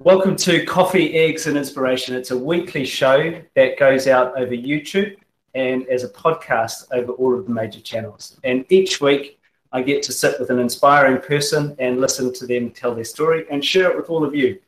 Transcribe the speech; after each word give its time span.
Welcome 0.00 0.36
to 0.36 0.64
Coffee, 0.64 1.14
Eggs, 1.14 1.46
and 1.46 1.58
Inspiration. 1.58 2.16
It's 2.16 2.30
a 2.30 2.38
weekly 2.38 2.84
show 2.84 3.40
that 3.54 3.78
goes 3.78 4.06
out 4.06 4.38
over 4.38 4.52
YouTube 4.52 5.16
and 5.54 5.86
as 5.88 6.04
a 6.04 6.08
podcast 6.08 6.86
over 6.92 7.12
all 7.12 7.38
of 7.38 7.46
the 7.46 7.52
major 7.52 7.80
channels. 7.80 8.38
And 8.44 8.64
each 8.70 9.00
week, 9.00 9.38
I 9.72 9.82
get 9.82 10.02
to 10.04 10.12
sit 10.12 10.40
with 10.40 10.50
an 10.50 10.58
inspiring 10.58 11.20
person 11.20 11.76
and 11.78 12.00
listen 12.00 12.32
to 12.34 12.46
them 12.46 12.70
tell 12.70 12.94
their 12.94 13.04
story 13.04 13.46
and 13.50 13.64
share 13.64 13.90
it 13.90 13.96
with 13.96 14.10
all 14.10 14.24
of 14.24 14.34
you. 14.34 14.58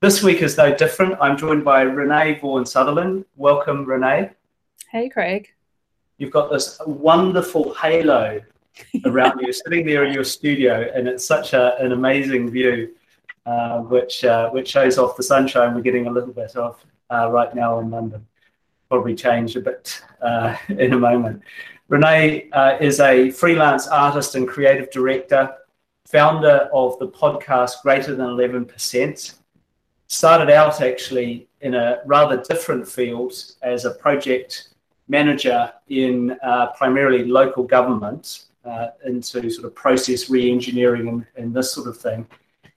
This 0.00 0.22
week 0.22 0.42
is 0.42 0.58
no 0.58 0.74
different. 0.74 1.16
I'm 1.20 1.38
joined 1.38 1.64
by 1.64 1.82
Renee 1.82 2.38
Vaughan 2.40 2.66
Sutherland. 2.66 3.24
Welcome, 3.36 3.86
Renee. 3.86 4.30
Hey, 4.90 5.08
Craig. 5.08 5.48
You've 6.18 6.30
got 6.30 6.50
this 6.50 6.78
wonderful 6.86 7.74
halo 7.74 8.40
around 9.04 9.40
you, 9.40 9.52
sitting 9.52 9.86
there 9.86 10.04
in 10.04 10.12
your 10.12 10.24
studio, 10.24 10.90
and 10.94 11.08
it's 11.08 11.24
such 11.24 11.52
a, 11.54 11.78
an 11.78 11.92
amazing 11.92 12.50
view, 12.50 12.94
uh, 13.46 13.80
which 13.80 14.24
uh, 14.24 14.48
which 14.50 14.68
shows 14.68 14.96
off 14.96 15.16
the 15.16 15.22
sunshine 15.22 15.74
we're 15.74 15.82
getting 15.82 16.06
a 16.06 16.10
little 16.10 16.32
bit 16.32 16.56
of 16.56 16.82
uh, 17.10 17.30
right 17.30 17.54
now 17.54 17.78
in 17.78 17.90
London. 17.90 18.26
Probably 18.88 19.14
change 19.14 19.56
a 19.56 19.60
bit 19.60 20.02
uh, 20.22 20.56
in 20.68 20.94
a 20.94 20.98
moment. 20.98 21.42
Renee 21.88 22.48
uh, 22.52 22.78
is 22.80 23.00
a 23.00 23.30
freelance 23.30 23.86
artist 23.86 24.34
and 24.34 24.48
creative 24.48 24.90
director, 24.90 25.54
founder 26.06 26.70
of 26.72 26.98
the 26.98 27.08
podcast 27.08 27.82
Greater 27.82 28.14
Than 28.14 28.26
Eleven 28.26 28.64
Percent. 28.64 29.34
Started 30.06 30.50
out 30.50 30.80
actually 30.80 31.46
in 31.60 31.74
a 31.74 32.00
rather 32.06 32.42
different 32.48 32.88
field 32.88 33.34
as 33.62 33.84
a 33.84 33.90
project 33.90 34.68
manager 35.08 35.70
in 35.88 36.38
uh, 36.42 36.68
primarily 36.78 37.24
local 37.24 37.64
government 37.64 38.46
into 39.04 39.50
sort 39.50 39.66
of 39.66 39.74
process 39.74 40.30
re-engineering 40.30 41.08
and, 41.08 41.26
and, 41.36 41.54
this 41.54 41.72
sort 41.72 41.86
of 41.86 41.98
thing. 41.98 42.26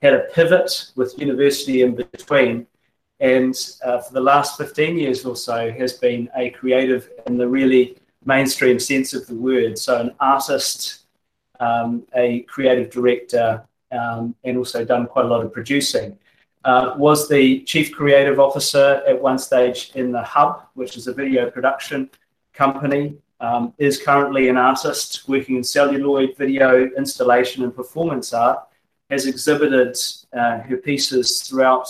Had 0.02 0.14
a 0.14 0.20
pivot 0.34 0.92
with 0.96 1.18
university 1.18 1.82
in 1.82 1.94
between, 1.94 2.66
and 3.20 3.54
uh, 3.84 3.98
for 4.00 4.12
the 4.12 4.20
last 4.20 4.56
15 4.56 4.96
years 4.96 5.24
or 5.24 5.36
so 5.36 5.70
has 5.72 5.94
been 5.94 6.28
a 6.36 6.50
creative 6.50 7.10
in 7.26 7.36
the 7.36 7.48
really 7.48 7.98
mainstream 8.24 8.78
sense 8.78 9.12
of 9.14 9.26
the 9.26 9.34
word. 9.34 9.76
So 9.78 10.00
an 10.00 10.14
artist, 10.20 11.06
um, 11.58 12.04
a 12.14 12.40
creative 12.42 12.90
director, 12.90 13.64
um, 13.90 14.34
and 14.44 14.56
also 14.56 14.84
done 14.84 15.06
quite 15.06 15.24
a 15.24 15.28
lot 15.28 15.44
of 15.44 15.52
producing. 15.52 16.16
Uh, 16.64 16.94
was 16.96 17.28
the 17.28 17.60
chief 17.60 17.92
creative 17.92 18.38
officer 18.38 19.02
at 19.06 19.20
one 19.20 19.38
stage 19.38 19.92
in 19.94 20.12
the 20.12 20.22
Hub, 20.22 20.66
which 20.74 20.96
is 20.96 21.06
a 21.06 21.14
video 21.14 21.50
production 21.50 22.10
company 22.52 23.16
um, 23.40 23.72
is 23.78 24.02
currently 24.02 24.48
an 24.48 24.56
artist 24.56 25.28
working 25.28 25.56
in 25.56 25.64
celluloid 25.64 26.36
video 26.36 26.86
installation 26.96 27.62
and 27.62 27.74
performance 27.74 28.32
art, 28.32 28.66
has 29.10 29.26
exhibited 29.26 29.96
uh, 30.32 30.58
her 30.60 30.76
pieces 30.76 31.42
throughout 31.42 31.88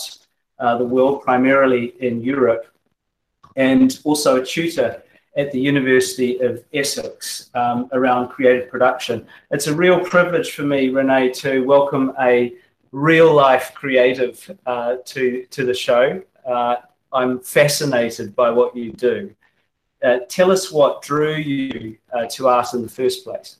uh, 0.59 0.77
the 0.77 0.85
world, 0.85 1.21
primarily 1.21 1.93
in 1.99 2.21
Europe, 2.21 2.65
and 3.55 3.99
also 4.03 4.41
a 4.41 4.45
tutor 4.45 5.03
at 5.37 5.51
the 5.51 5.59
University 5.59 6.39
of 6.39 6.63
Essex 6.73 7.49
um, 7.53 7.89
around 7.93 8.29
creative 8.29 8.69
production. 8.69 9.27
It's 9.51 9.67
a 9.67 9.75
real 9.75 9.99
privilege 9.99 10.51
for 10.51 10.63
me, 10.63 10.89
Renee, 10.89 11.31
to 11.33 11.63
welcome 11.65 12.13
a 12.19 12.53
real 12.91 13.33
life 13.33 13.71
creative 13.73 14.57
uh, 14.65 14.97
to, 15.05 15.45
to 15.45 15.65
the 15.65 15.73
show. 15.73 16.21
Uh, 16.45 16.77
I'm 17.13 17.39
fascinated 17.39 18.35
by 18.35 18.49
what 18.49 18.75
you 18.75 18.91
do. 18.91 19.33
Uh, 20.03 20.19
tell 20.29 20.51
us 20.51 20.71
what 20.71 21.01
drew 21.01 21.35
you 21.35 21.97
uh, 22.13 22.25
to 22.27 22.47
art 22.47 22.73
in 22.73 22.81
the 22.81 22.89
first 22.89 23.23
place. 23.23 23.57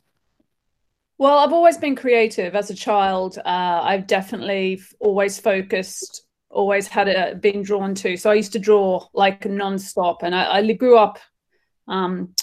Well, 1.19 1.39
I've 1.39 1.51
always 1.51 1.77
been 1.77 1.97
creative. 1.97 2.55
As 2.55 2.69
a 2.69 2.73
child. 2.75 3.37
Uh, 3.39 3.81
I've 3.83 4.07
definitely 4.07 4.81
always 5.01 5.37
focused, 5.37 6.23
always 6.49 6.87
had 6.87 7.09
it 7.09 7.41
been 7.41 7.61
drawn 7.61 7.93
to. 7.95 8.15
So 8.15 8.31
I 8.31 8.35
used 8.35 8.53
to 8.53 8.59
draw 8.59 9.05
like 9.13 9.45
non-stop, 9.45 10.23
and 10.23 10.33
I, 10.33 10.59
I 10.59 10.71
grew 10.71 10.97
up 10.97 11.19
um, 11.89 12.33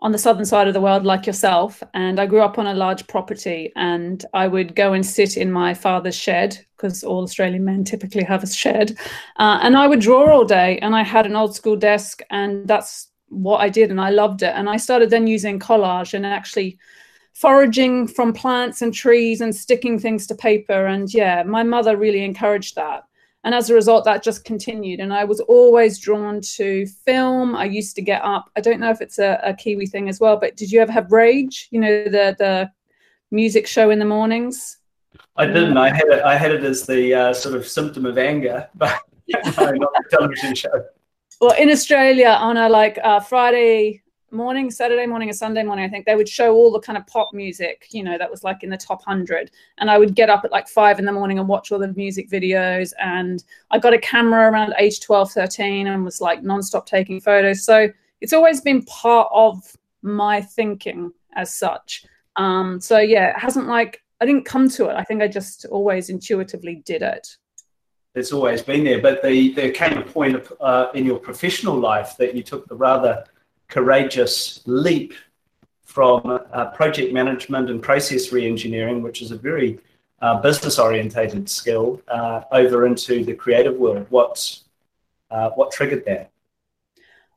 on 0.00 0.12
the 0.12 0.18
southern 0.18 0.46
side 0.46 0.66
of 0.66 0.72
the 0.72 0.80
world 0.80 1.04
like 1.04 1.26
yourself. 1.26 1.82
And 1.92 2.18
i 2.18 2.26
grew 2.26 2.40
up 2.40 2.58
on 2.58 2.66
a 2.66 2.74
large 2.74 3.06
property. 3.06 3.70
And 3.76 4.24
i 4.32 4.48
would 4.48 4.74
go 4.74 4.94
and 4.94 5.04
sit 5.04 5.36
in 5.36 5.52
my 5.52 5.74
father's 5.74 6.16
shed 6.16 6.58
because 6.76 7.04
all 7.04 7.22
australian 7.22 7.64
men 7.64 7.84
typically 7.84 8.24
have 8.24 8.42
a 8.42 8.46
shed. 8.46 8.96
Uh, 9.36 9.58
and 9.62 9.76
i 9.76 9.86
would 9.86 10.00
draw 10.00 10.30
all 10.30 10.44
day. 10.44 10.78
And 10.78 10.94
i 10.96 11.02
had 11.02 11.26
an 11.26 11.36
old 11.36 11.54
school 11.54 11.76
desk. 11.76 12.22
And 12.30 12.66
that's 12.66 13.08
what 13.28 13.58
i 13.60 13.68
did. 13.68 13.90
And 13.90 14.00
i 14.00 14.10
loved 14.10 14.42
it. 14.42 14.54
And 14.54 14.70
i 14.70 14.78
started 14.78 15.10
then 15.10 15.26
using 15.26 15.58
collage 15.58 16.14
and 16.14 16.24
actually 16.24 16.78
foraging 17.34 18.06
from 18.06 18.32
plants 18.32 18.80
and 18.80 18.94
trees 18.94 19.40
and 19.40 19.54
sticking 19.54 19.98
things 19.98 20.26
to 20.26 20.34
paper. 20.34 20.86
And 20.86 21.12
yeah 21.12 21.42
my 21.42 21.62
mother 21.62 21.96
really 21.96 22.24
encouraged 22.24 22.76
that. 22.76 23.04
And 23.42 23.54
as 23.54 23.68
a 23.68 23.74
result 23.74 24.04
that 24.04 24.22
just 24.22 24.44
continued. 24.44 25.00
And 25.00 25.12
i 25.12 25.24
was 25.24 25.40
always 25.40 25.98
drawn 25.98 26.40
to 26.56 26.86
film. 26.86 27.54
I 27.54 27.64
used 27.64 27.96
to 27.96 28.02
get 28.02 28.24
up. 28.24 28.50
I 28.56 28.60
don't 28.60 28.80
know 28.80 28.90
if 28.90 29.00
it's 29.00 29.18
a, 29.18 29.40
a 29.42 29.52
kiwi 29.52 29.86
thing 29.86 30.08
as 30.08 30.20
well 30.20 30.36
but 30.36 30.56
did 30.56 30.70
you 30.70 30.80
ever 30.80 30.92
have 30.92 31.12
rage? 31.12 31.68
You 31.70 31.80
know 31.80 32.04
the 32.04 32.36
the 32.38 32.70
music 33.30 33.66
show 33.66 33.90
in 33.90 33.98
the 33.98 34.04
mornings? 34.04 34.78
I 35.36 35.46
didn't. 35.46 35.76
I 35.76 35.92
had 35.92 36.08
it 36.08 36.22
i 36.22 36.36
had 36.36 36.52
it 36.52 36.62
as 36.62 36.86
the 36.86 37.14
uh, 37.14 37.34
sort 37.34 37.56
of 37.56 37.66
symptom 37.66 38.06
of 38.06 38.16
anger 38.16 38.68
but 38.76 39.00
no, 39.28 39.40
not 39.70 39.92
the 39.92 40.04
television 40.10 40.54
show. 40.54 40.84
Well 41.40 41.56
in 41.58 41.68
australia 41.68 42.28
on 42.28 42.56
a 42.56 42.68
like 42.68 42.98
uh, 43.02 43.18
friday 43.18 44.03
morning, 44.34 44.70
Saturday 44.70 45.06
morning, 45.06 45.30
or 45.30 45.32
Sunday 45.32 45.62
morning, 45.62 45.84
I 45.84 45.88
think 45.88 46.04
they 46.04 46.16
would 46.16 46.28
show 46.28 46.54
all 46.54 46.72
the 46.72 46.80
kind 46.80 46.98
of 46.98 47.06
pop 47.06 47.32
music, 47.32 47.86
you 47.90 48.02
know, 48.02 48.18
that 48.18 48.30
was 48.30 48.44
like 48.44 48.62
in 48.62 48.70
the 48.70 48.76
top 48.76 49.06
100. 49.06 49.50
And 49.78 49.90
I 49.90 49.98
would 49.98 50.14
get 50.14 50.28
up 50.28 50.44
at 50.44 50.52
like 50.52 50.68
five 50.68 50.98
in 50.98 51.04
the 51.04 51.12
morning 51.12 51.38
and 51.38 51.48
watch 51.48 51.72
all 51.72 51.78
the 51.78 51.92
music 51.94 52.28
videos. 52.28 52.92
And 53.00 53.42
I 53.70 53.78
got 53.78 53.94
a 53.94 53.98
camera 53.98 54.50
around 54.50 54.74
age 54.78 55.00
12, 55.00 55.32
13 55.32 55.86
and 55.86 56.04
was 56.04 56.20
like 56.20 56.42
nonstop 56.42 56.86
taking 56.86 57.20
photos. 57.20 57.64
So 57.64 57.88
it's 58.20 58.32
always 58.32 58.60
been 58.60 58.82
part 58.84 59.28
of 59.32 59.62
my 60.02 60.40
thinking 60.40 61.12
as 61.34 61.54
such. 61.54 62.04
Um, 62.36 62.80
so 62.80 62.98
yeah, 62.98 63.30
it 63.30 63.38
hasn't 63.38 63.68
like, 63.68 64.02
I 64.20 64.26
didn't 64.26 64.44
come 64.44 64.68
to 64.70 64.88
it. 64.88 64.94
I 64.94 65.04
think 65.04 65.22
I 65.22 65.28
just 65.28 65.64
always 65.66 66.10
intuitively 66.10 66.82
did 66.84 67.02
it. 67.02 67.36
It's 68.14 68.32
always 68.32 68.62
been 68.62 68.84
there, 68.84 69.02
but 69.02 69.22
the, 69.22 69.52
there 69.54 69.72
came 69.72 69.98
a 69.98 70.02
point 70.02 70.46
uh, 70.60 70.86
in 70.94 71.04
your 71.04 71.18
professional 71.18 71.76
life 71.76 72.16
that 72.18 72.34
you 72.34 72.44
took 72.44 72.68
the 72.68 72.76
rather 72.76 73.24
courageous 73.68 74.60
leap 74.66 75.14
from 75.94 76.40
uh, 76.52 76.66
project 76.70 77.12
management 77.12 77.70
and 77.70 77.80
process 77.80 78.30
reengineering, 78.30 79.00
which 79.00 79.22
is 79.22 79.30
a 79.30 79.36
very 79.36 79.78
uh, 80.20 80.40
business 80.40 80.78
orientated 80.78 81.48
skill, 81.48 82.02
uh, 82.08 82.42
over 82.50 82.86
into 82.86 83.24
the 83.24 83.34
creative 83.34 83.76
world. 83.76 84.06
What, 84.10 84.58
uh, 85.30 85.50
what 85.50 85.70
triggered 85.70 86.04
that? 86.06 86.30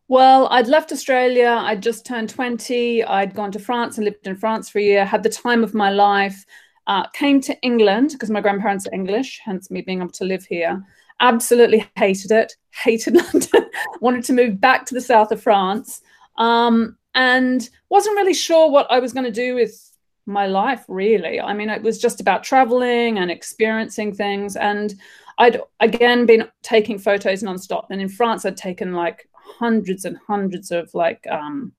Well, 0.08 0.48
I'd 0.50 0.68
left 0.68 0.92
Australia. 0.92 1.50
I'd 1.50 1.84
just 1.84 2.06
turned 2.06 2.30
20. 2.30 3.04
I'd 3.04 3.36
gone 3.36 3.52
to 3.52 3.60
France 3.60 3.98
and 3.98 4.06
lived 4.06 4.26
in 4.26 4.38
France 4.38 4.70
for 4.70 4.80
a 4.80 4.84
year, 4.84 5.06
had 5.06 5.22
the 5.22 5.30
time 5.30 5.64
of 5.64 5.74
my 5.74 5.92
life. 5.92 6.46
Uh, 6.88 7.06
came 7.10 7.42
to 7.42 7.62
England 7.62 8.12
because 8.14 8.30
my 8.30 8.40
grandparents 8.40 8.88
are 8.88 8.94
English, 8.94 9.42
hence 9.44 9.70
me 9.70 9.82
being 9.82 10.00
able 10.00 10.10
to 10.12 10.24
live 10.24 10.46
here. 10.46 10.82
Absolutely 11.20 11.86
hated 11.96 12.32
it, 12.32 12.56
hated 12.72 13.16
London, 13.34 13.70
wanted 14.00 14.24
to 14.24 14.34
move 14.34 14.62
back 14.62 14.86
to 14.86 14.94
the 14.94 15.02
south 15.02 15.32
of 15.32 15.44
France 15.44 16.02
um, 16.38 16.98
and 17.16 17.70
wasn't 17.90 18.16
really 18.16 18.34
sure 18.34 18.70
what 18.70 18.92
I 18.92 19.00
was 19.00 19.14
going 19.14 19.26
to 19.26 19.32
do 19.32 19.56
with 19.56 19.84
my 20.26 20.46
life, 20.46 20.84
really. 20.88 21.40
I 21.40 21.54
mean, 21.54 21.70
it 21.70 21.82
was 21.82 22.00
just 22.00 22.22
about 22.22 22.44
traveling 22.44 23.18
and 23.18 23.32
experiencing 23.32 24.14
things. 24.14 24.56
And 24.56 24.94
I'd 25.38 25.62
again 25.80 26.26
been 26.26 26.48
taking 26.64 27.00
photos 27.00 27.44
nonstop. 27.44 27.88
And 27.90 28.02
in 28.02 28.10
France, 28.10 28.46
I'd 28.46 28.58
taken 28.58 28.94
like 28.94 29.28
hundreds 29.36 30.06
and 30.06 30.18
hundreds 30.28 30.72
of 30.72 30.94
like 30.94 31.26
um, 31.32 31.72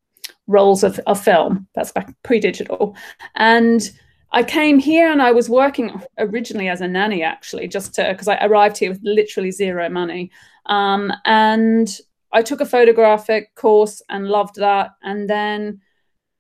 rolls 0.47 0.83
of, 0.83 0.99
of 1.07 1.23
film. 1.23 1.69
That's 1.75 1.93
back 1.93 2.15
pre-digital. 2.23 2.97
And 3.35 3.89
I 4.33 4.43
came 4.43 4.79
here 4.79 5.11
and 5.11 5.23
I 5.23 5.33
was 5.33 5.49
working 5.49 6.03
originally 6.19 6.69
as 6.69 6.81
a 6.81 6.89
nanny, 6.89 7.23
actually, 7.23 7.69
just 7.69 7.95
to 7.95 8.09
because 8.11 8.29
I 8.29 8.45
arrived 8.45 8.79
here 8.79 8.91
with 8.91 9.01
literally 9.03 9.51
zero 9.51 9.89
money. 9.89 10.31
Um, 10.67 11.13
and 11.25 11.89
I 12.33 12.43
took 12.43 12.61
a 12.61 12.67
photographic 12.67 13.55
course 13.55 14.03
and 14.09 14.29
loved 14.29 14.57
that. 14.57 14.91
And 15.03 15.29
then 15.29 15.81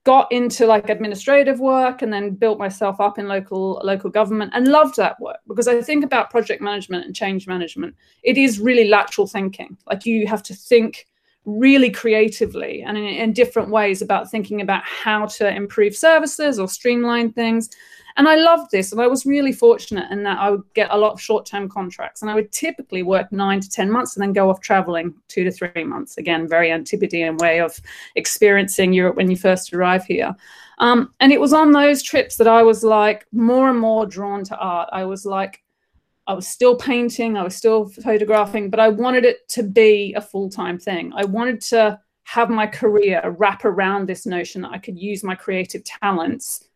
got 0.09 0.33
into 0.33 0.65
like 0.65 0.89
administrative 0.89 1.61
work 1.61 2.01
and 2.01 2.11
then 2.11 2.35
built 2.35 2.59
myself 2.59 2.99
up 2.99 3.19
in 3.19 3.29
local 3.29 3.79
local 3.85 4.09
government 4.09 4.51
and 4.55 4.67
loved 4.67 4.97
that 4.97 5.21
work 5.21 5.37
because 5.47 5.69
I 5.69 5.83
think 5.83 6.03
about 6.03 6.31
project 6.31 6.63
management 6.63 7.05
and 7.05 7.15
change 7.15 7.47
management. 7.47 7.95
It 8.23 8.39
is 8.39 8.59
really 8.59 8.89
lateral 8.89 9.27
thinking. 9.27 9.77
Like 9.87 10.07
you 10.07 10.27
have 10.27 10.43
to 10.45 10.55
think 10.55 11.07
really 11.49 11.91
creatively 11.91 12.83
and 12.83 12.99
in, 12.99 13.05
in 13.05 13.33
different 13.33 13.71
ways 13.71 14.03
about 14.03 14.31
thinking 14.31 14.61
about 14.61 14.83
how 14.85 15.25
to 15.25 15.49
improve 15.49 15.97
services 15.97 16.59
or 16.59 16.69
streamline 16.69 17.33
things. 17.33 17.71
And 18.19 18.29
I 18.29 18.35
loved 18.35 18.73
this. 18.73 18.91
And 18.93 19.01
I 19.01 19.07
was 19.07 19.25
really 19.25 19.53
fortunate 19.53 20.11
in 20.11 20.25
that 20.25 20.39
I 20.39 20.51
would 20.51 20.65
get 20.75 20.89
a 20.91 20.99
lot 20.99 21.13
of 21.13 21.21
short 21.21 21.47
term 21.47 21.69
contracts. 21.69 22.21
And 22.21 22.31
I 22.31 22.35
would 22.35 22.53
typically 22.53 23.03
work 23.03 23.31
nine 23.33 23.61
to 23.61 23.71
10 23.71 23.91
months 23.91 24.17
and 24.17 24.23
then 24.23 24.33
go 24.33 24.51
off 24.51 24.61
traveling 24.61 25.15
two 25.29 25.45
to 25.45 25.53
three 25.53 25.85
months. 25.85 26.19
Again, 26.19 26.49
very 26.49 26.71
Antipodean 26.71 27.37
way 27.37 27.61
of 27.61 27.79
experiencing 28.17 28.93
Europe 28.93 29.17
when 29.17 29.31
you 29.31 29.37
first 29.37 29.73
arrive 29.73 30.05
here. 30.05 30.35
Um, 30.79 31.15
and 31.21 31.33
it 31.33 31.41
was 31.41 31.53
on 31.53 31.73
those 31.73 32.03
trips 32.03 32.37
that 32.37 32.49
I 32.49 32.63
was 32.63 32.85
like 32.85 33.27
more 33.33 33.71
and 33.71 33.79
more 33.79 34.05
drawn 34.05 34.45
to 34.45 34.57
art. 34.59 34.89
I 34.93 35.05
was 35.05 35.25
like, 35.25 35.63
I 36.29 36.35
was 36.35 36.47
still 36.47 36.77
painting, 36.77 37.39
I 37.39 37.43
was 37.43 37.57
still 37.57 37.89
photographing, 37.89 38.69
but 38.69 38.79
I 38.79 38.91
wanted 38.91 39.25
it 39.25 39.49
to 39.51 39.63
be 39.63 40.15
a 40.15 40.21
full 40.21 40.51
time 40.51 40.79
thing. 40.79 41.11
I 41.17 41.25
wanted 41.25 41.63
to 41.63 41.99
have 42.25 42.51
my 42.51 42.67
career 42.67 43.35
wrap 43.39 43.65
around 43.65 44.07
this 44.07 44.27
notion 44.27 44.61
that 44.61 44.73
I 44.73 44.79
could 44.79 44.99
use 44.99 45.25
my 45.25 45.35
creative 45.35 45.83
talents 45.85 46.69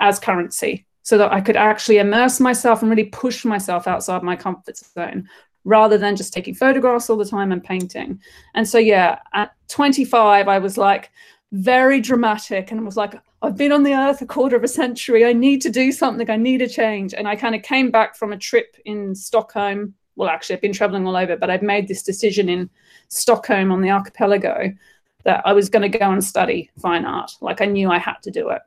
as 0.00 0.18
currency 0.18 0.86
so 1.02 1.16
that 1.18 1.32
I 1.32 1.40
could 1.40 1.56
actually 1.56 1.98
immerse 1.98 2.40
myself 2.40 2.82
and 2.82 2.90
really 2.90 3.04
push 3.04 3.44
myself 3.44 3.86
outside 3.86 4.24
my 4.24 4.34
comfort 4.34 4.76
zone 4.76 5.28
rather 5.64 5.96
than 5.96 6.16
just 6.16 6.32
taking 6.32 6.54
photographs 6.54 7.08
all 7.08 7.16
the 7.16 7.24
time 7.24 7.52
and 7.52 7.62
painting. 7.62 8.20
And 8.54 8.68
so, 8.68 8.78
yeah, 8.78 9.20
at 9.32 9.52
25, 9.68 10.48
I 10.48 10.58
was 10.58 10.76
like 10.76 11.10
very 11.52 12.00
dramatic 12.00 12.70
and 12.70 12.84
was 12.84 12.96
like, 12.96 13.14
I've 13.42 13.56
been 13.56 13.72
on 13.72 13.82
the 13.82 13.94
earth 13.94 14.20
a 14.20 14.26
quarter 14.26 14.56
of 14.56 14.64
a 14.64 14.68
century. 14.68 15.24
I 15.24 15.32
need 15.32 15.60
to 15.62 15.70
do 15.70 15.92
something. 15.92 16.30
I 16.30 16.36
need 16.36 16.62
a 16.62 16.68
change. 16.68 17.14
And 17.14 17.26
I 17.26 17.36
kind 17.36 17.54
of 17.54 17.62
came 17.62 17.90
back 17.90 18.16
from 18.16 18.32
a 18.32 18.36
trip 18.36 18.76
in 18.84 19.14
Stockholm. 19.14 19.94
Well, 20.16 20.28
actually, 20.28 20.56
I've 20.56 20.62
been 20.62 20.72
traveling 20.72 21.06
all 21.06 21.16
over, 21.16 21.36
but 21.36 21.50
I'd 21.50 21.62
made 21.62 21.88
this 21.88 22.02
decision 22.02 22.48
in 22.48 22.70
Stockholm 23.08 23.72
on 23.72 23.80
the 23.80 23.90
archipelago 23.90 24.72
that 25.24 25.42
I 25.44 25.52
was 25.52 25.68
going 25.68 25.90
to 25.90 25.98
go 25.98 26.10
and 26.10 26.22
study 26.22 26.70
fine 26.80 27.04
art. 27.04 27.32
Like 27.40 27.60
I 27.60 27.66
knew 27.66 27.90
I 27.90 27.98
had 27.98 28.16
to 28.22 28.30
do 28.30 28.50
it. 28.50 28.62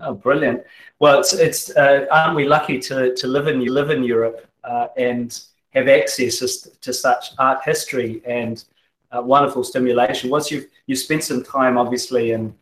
Oh, 0.00 0.14
brilliant! 0.14 0.62
Well, 0.98 1.20
it's 1.20 1.34
it's 1.34 1.76
uh, 1.76 2.06
aren't 2.10 2.34
we 2.34 2.46
lucky 2.46 2.78
to 2.80 3.14
to 3.14 3.26
live 3.26 3.48
in 3.48 3.62
live 3.66 3.90
in 3.90 4.02
Europe 4.02 4.46
uh, 4.64 4.86
and 4.96 5.38
have 5.74 5.88
access 5.88 6.68
to 6.80 6.92
such 6.92 7.32
art 7.38 7.60
history 7.64 8.22
and 8.26 8.64
uh, 9.10 9.22
wonderful 9.22 9.64
stimulation. 9.64 10.30
Once 10.30 10.50
you've 10.50 10.66
you 10.86 10.96
spent 10.96 11.24
some 11.24 11.42
time, 11.42 11.78
obviously, 11.78 12.32
in 12.32 12.54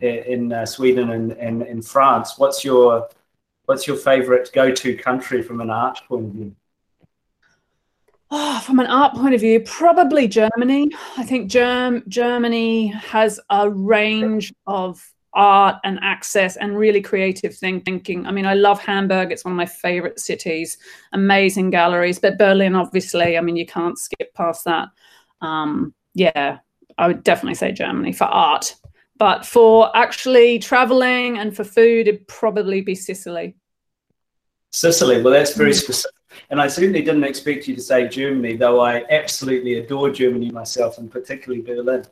in 0.00 0.52
uh, 0.52 0.66
Sweden 0.66 1.10
and, 1.10 1.32
and 1.32 1.62
in 1.62 1.82
France. 1.82 2.34
What's 2.36 2.64
your 2.64 3.08
what's 3.66 3.86
your 3.86 3.96
favorite 3.96 4.50
go 4.52 4.70
to 4.70 4.96
country 4.96 5.42
from 5.42 5.60
an 5.60 5.70
art 5.70 6.00
point 6.08 6.26
of 6.26 6.32
view? 6.32 6.56
Oh, 8.30 8.60
from 8.60 8.80
an 8.80 8.86
art 8.86 9.14
point 9.14 9.34
of 9.34 9.40
view, 9.40 9.60
probably 9.60 10.26
Germany. 10.26 10.90
I 11.16 11.22
think 11.22 11.48
Germ- 11.48 12.02
Germany 12.08 12.88
has 12.88 13.38
a 13.50 13.70
range 13.70 14.52
of 14.66 15.00
art 15.32 15.76
and 15.84 15.98
access 16.02 16.56
and 16.56 16.76
really 16.76 17.00
creative 17.00 17.54
thinking. 17.54 18.26
I 18.26 18.32
mean, 18.32 18.46
I 18.46 18.54
love 18.54 18.80
Hamburg. 18.80 19.30
It's 19.30 19.44
one 19.44 19.52
of 19.52 19.56
my 19.56 19.66
favorite 19.66 20.18
cities. 20.18 20.78
Amazing 21.12 21.70
galleries, 21.70 22.18
but 22.18 22.38
Berlin, 22.38 22.74
obviously. 22.74 23.38
I 23.38 23.40
mean, 23.42 23.56
you 23.56 23.66
can't 23.66 23.98
skip 23.98 24.34
past 24.34 24.64
that. 24.64 24.88
Um, 25.40 25.94
yeah, 26.14 26.58
I 26.98 27.06
would 27.06 27.22
definitely 27.24 27.54
say 27.54 27.72
Germany 27.72 28.12
for 28.12 28.24
art. 28.24 28.74
But 29.18 29.46
for 29.46 29.96
actually 29.96 30.58
traveling 30.58 31.38
and 31.38 31.56
for 31.56 31.64
food, 31.64 32.06
it'd 32.08 32.28
probably 32.28 32.82
be 32.82 32.94
Sicily. 32.94 33.56
Sicily. 34.72 35.22
Well, 35.22 35.32
that's 35.32 35.54
very 35.54 35.70
mm. 35.70 35.82
specific. 35.82 36.12
And 36.50 36.60
I 36.60 36.68
certainly 36.68 37.00
didn't 37.00 37.24
expect 37.24 37.66
you 37.66 37.74
to 37.74 37.80
say 37.80 38.08
Germany, 38.08 38.56
though 38.56 38.80
I 38.80 39.04
absolutely 39.08 39.78
adore 39.78 40.10
Germany 40.10 40.50
myself, 40.50 40.98
and 40.98 41.10
particularly 41.10 41.62
Berlin. 41.62 42.04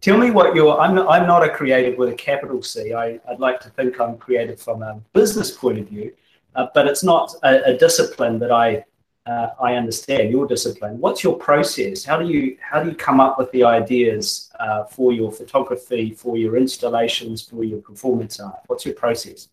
Tell 0.00 0.16
me 0.16 0.30
what 0.30 0.54
your. 0.54 0.80
I'm 0.80 0.94
not, 0.94 1.08
I'm 1.08 1.26
not 1.26 1.42
a 1.42 1.48
creative 1.48 1.98
with 1.98 2.10
a 2.10 2.14
capital 2.14 2.62
C. 2.62 2.92
I, 2.92 3.18
I'd 3.28 3.40
like 3.40 3.58
to 3.60 3.70
think 3.70 4.00
I'm 4.00 4.16
creative 4.16 4.60
from 4.60 4.82
a 4.82 5.00
business 5.12 5.50
point 5.50 5.78
of 5.78 5.88
view, 5.88 6.12
uh, 6.54 6.66
but 6.72 6.86
it's 6.86 7.02
not 7.02 7.34
a, 7.42 7.72
a 7.72 7.78
discipline 7.78 8.38
that 8.38 8.52
I 8.52 8.84
uh, 9.26 9.48
I 9.60 9.74
understand. 9.74 10.30
Your 10.30 10.46
discipline. 10.46 10.98
What's 10.98 11.24
your 11.24 11.36
process? 11.36 12.04
How 12.04 12.18
do 12.18 12.28
you 12.28 12.56
how 12.60 12.82
do 12.82 12.90
you 12.90 12.96
come 12.96 13.20
up 13.20 13.38
with 13.38 13.50
the 13.52 13.64
ideas 13.64 14.50
uh, 14.60 14.84
for 14.84 15.12
your 15.12 15.32
photography, 15.32 16.12
for 16.12 16.36
your 16.36 16.56
installations, 16.56 17.42
for 17.42 17.64
your 17.64 17.80
performance 17.80 18.38
art? 18.38 18.60
What's 18.66 18.84
your 18.84 18.94
process? 18.94 19.48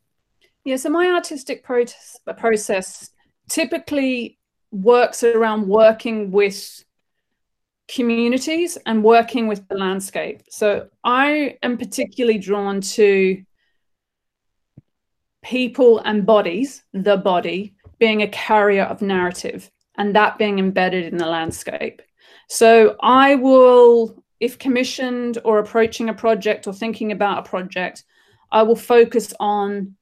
Yeah, 0.65 0.75
so 0.75 0.89
my 0.89 1.07
artistic 1.07 1.63
pro- 1.63 1.85
process 2.37 3.11
typically 3.49 4.37
works 4.71 5.23
around 5.23 5.67
working 5.67 6.31
with 6.31 6.83
communities 7.87 8.77
and 8.85 9.03
working 9.03 9.47
with 9.47 9.67
the 9.67 9.75
landscape. 9.75 10.43
So 10.49 10.87
I 11.03 11.57
am 11.63 11.77
particularly 11.77 12.37
drawn 12.37 12.79
to 12.81 13.43
people 15.43 15.99
and 15.99 16.25
bodies, 16.25 16.83
the 16.93 17.17
body 17.17 17.73
being 18.01 18.21
a 18.21 18.27
carrier 18.27 18.83
of 18.83 19.01
narrative 19.01 19.71
and 19.97 20.13
that 20.13 20.37
being 20.37 20.59
embedded 20.59 21.05
in 21.05 21.17
the 21.17 21.25
landscape. 21.25 22.01
So 22.49 22.97
I 23.01 23.35
will, 23.35 24.21
if 24.41 24.59
commissioned 24.59 25.37
or 25.45 25.59
approaching 25.59 26.09
a 26.09 26.13
project 26.13 26.67
or 26.67 26.73
thinking 26.73 27.13
about 27.13 27.39
a 27.39 27.49
project, 27.49 28.03
I 28.51 28.63
will 28.63 28.75
focus 28.75 29.33
on 29.39 29.95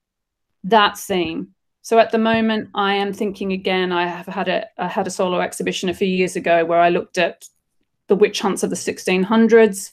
that 0.63 0.97
theme 0.97 1.53
so 1.89 1.97
at 1.97 2.11
the 2.11 2.19
moment, 2.19 2.69
I 2.75 2.93
am 2.93 3.13
thinking 3.13 3.51
again. 3.51 3.91
I 3.91 4.05
have 4.05 4.27
had 4.27 4.47
a 4.47 4.67
I 4.77 4.87
had 4.87 5.07
a 5.07 5.09
solo 5.09 5.39
exhibition 5.39 5.89
a 5.89 5.93
few 5.95 6.07
years 6.07 6.35
ago 6.35 6.63
where 6.63 6.79
I 6.79 6.89
looked 6.89 7.17
at 7.17 7.49
the 8.05 8.15
witch 8.15 8.41
hunts 8.41 8.61
of 8.61 8.69
the 8.69 8.75
1600s 8.75 9.91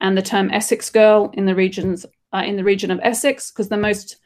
and 0.00 0.18
the 0.18 0.22
term 0.22 0.50
Essex 0.50 0.90
girl 0.90 1.30
in 1.34 1.46
the 1.46 1.54
regions 1.54 2.04
uh, 2.32 2.42
in 2.44 2.56
the 2.56 2.64
region 2.64 2.90
of 2.90 2.98
Essex 3.04 3.52
because 3.52 3.68
the 3.68 3.76
most 3.76 4.16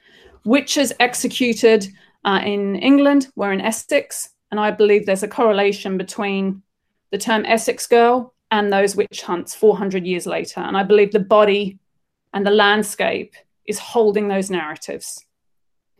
witches 0.44 0.92
executed 1.00 1.86
uh, 2.24 2.40
in 2.44 2.76
England 2.76 3.28
we're 3.36 3.52
in 3.52 3.60
Essex, 3.60 4.30
and 4.50 4.60
I 4.60 4.70
believe 4.70 5.06
there's 5.06 5.22
a 5.22 5.28
correlation 5.28 5.98
between 5.98 6.62
the 7.10 7.18
term 7.18 7.44
Essex 7.46 7.86
girl 7.86 8.34
and 8.50 8.72
those 8.72 8.94
witch 8.94 9.22
hunts 9.22 9.54
400 9.54 10.06
years 10.06 10.26
later. 10.26 10.60
And 10.60 10.76
I 10.76 10.82
believe 10.82 11.10
the 11.10 11.20
body 11.20 11.78
and 12.34 12.46
the 12.46 12.50
landscape 12.50 13.34
is 13.66 13.78
holding 13.78 14.28
those 14.28 14.50
narratives. 14.50 15.24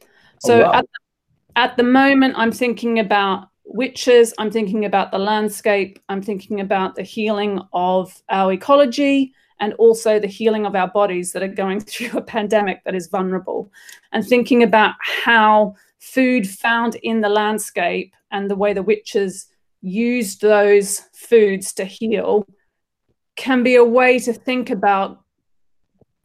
Oh, 0.03 0.07
so 0.39 0.61
oh, 0.61 0.71
wow. 0.71 0.73
at, 0.79 0.87
at 1.57 1.77
the 1.77 1.83
moment, 1.83 2.35
I'm 2.37 2.53
thinking 2.53 2.99
about 2.99 3.49
witches, 3.65 4.35
I'm 4.39 4.51
thinking 4.51 4.85
about 4.85 5.11
the 5.11 5.19
landscape, 5.19 5.99
I'm 6.09 6.23
thinking 6.23 6.61
about 6.61 6.95
the 6.95 7.03
healing 7.03 7.61
of 7.73 8.23
our 8.29 8.53
ecology 8.53 9.33
and 9.61 9.73
also 9.75 10.19
the 10.19 10.27
healing 10.27 10.67
of 10.67 10.75
our 10.75 10.89
bodies 10.89 11.33
that 11.33 11.43
are 11.43 11.49
going 11.49 11.81
through 11.89 12.19
a 12.19 12.23
pandemic 12.23 12.85
that 12.85 12.95
is 12.95 13.07
vulnerable, 13.07 13.73
and 14.13 14.27
thinking 14.27 14.63
about 14.63 14.95
how 15.01 15.75
food 16.03 16.49
found 16.49 16.97
in 16.97 17.21
the 17.21 17.29
landscape 17.29 18.13
and 18.33 18.51
the 18.51 18.57
way 18.57 18.73
the 18.73 18.83
witches 18.83 19.47
used 19.83 20.41
those 20.41 20.99
foods 21.15 21.73
to 21.73 21.85
heal 21.85 22.45
can 23.37 23.63
be 23.63 23.77
a 23.77 23.85
way 23.85 24.19
to 24.19 24.33
think 24.33 24.71
about 24.71 25.21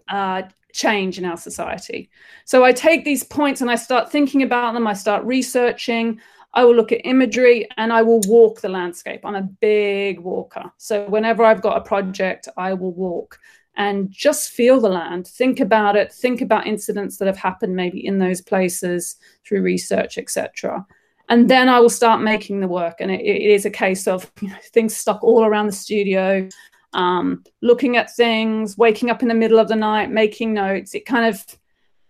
uh, 0.09 0.41
change 0.73 1.19
in 1.19 1.25
our 1.25 1.37
society. 1.37 2.09
So 2.45 2.63
I 2.63 2.71
take 2.71 3.05
these 3.05 3.23
points 3.23 3.61
and 3.61 3.69
I 3.69 3.75
start 3.75 4.11
thinking 4.11 4.41
about 4.41 4.73
them, 4.73 4.87
I 4.87 4.93
start 4.93 5.23
researching. 5.25 6.19
I 6.53 6.63
will 6.63 6.75
look 6.75 6.91
at 6.91 7.05
imagery 7.05 7.67
and 7.77 7.93
I 7.93 8.01
will 8.01 8.21
walk 8.21 8.61
the 8.61 8.69
landscape. 8.69 9.21
I'm 9.23 9.35
a 9.35 9.43
big 9.43 10.19
walker. 10.19 10.71
So 10.77 11.07
whenever 11.07 11.43
I've 11.45 11.61
got 11.61 11.77
a 11.77 11.81
project, 11.81 12.47
I 12.57 12.73
will 12.73 12.93
walk 12.93 13.37
and 13.77 14.11
just 14.11 14.49
feel 14.49 14.81
the 14.81 14.89
land, 14.89 15.27
think 15.27 15.59
about 15.59 15.95
it, 15.95 16.11
think 16.11 16.41
about 16.41 16.67
incidents 16.67 17.17
that 17.17 17.27
have 17.27 17.37
happened 17.37 17.75
maybe 17.75 18.05
in 18.05 18.17
those 18.17 18.41
places 18.41 19.15
through 19.45 19.61
research, 19.61 20.17
etc. 20.17 20.85
And 21.29 21.49
then 21.49 21.69
I 21.69 21.79
will 21.79 21.89
start 21.89 22.21
making 22.21 22.59
the 22.59 22.67
work. 22.67 22.97
And 22.99 23.11
it, 23.11 23.21
it 23.21 23.49
is 23.49 23.65
a 23.65 23.69
case 23.69 24.07
of 24.07 24.29
you 24.41 24.49
know, 24.49 24.55
things 24.73 24.97
stuck 24.97 25.23
all 25.23 25.45
around 25.45 25.67
the 25.67 25.73
studio 25.73 26.49
um, 26.93 27.43
looking 27.61 27.97
at 27.97 28.15
things, 28.15 28.77
waking 28.77 29.09
up 29.09 29.21
in 29.21 29.27
the 29.27 29.33
middle 29.33 29.59
of 29.59 29.67
the 29.67 29.75
night, 29.75 30.09
making 30.09 30.53
notes. 30.53 30.95
It 30.95 31.05
kind 31.05 31.25
of 31.25 31.45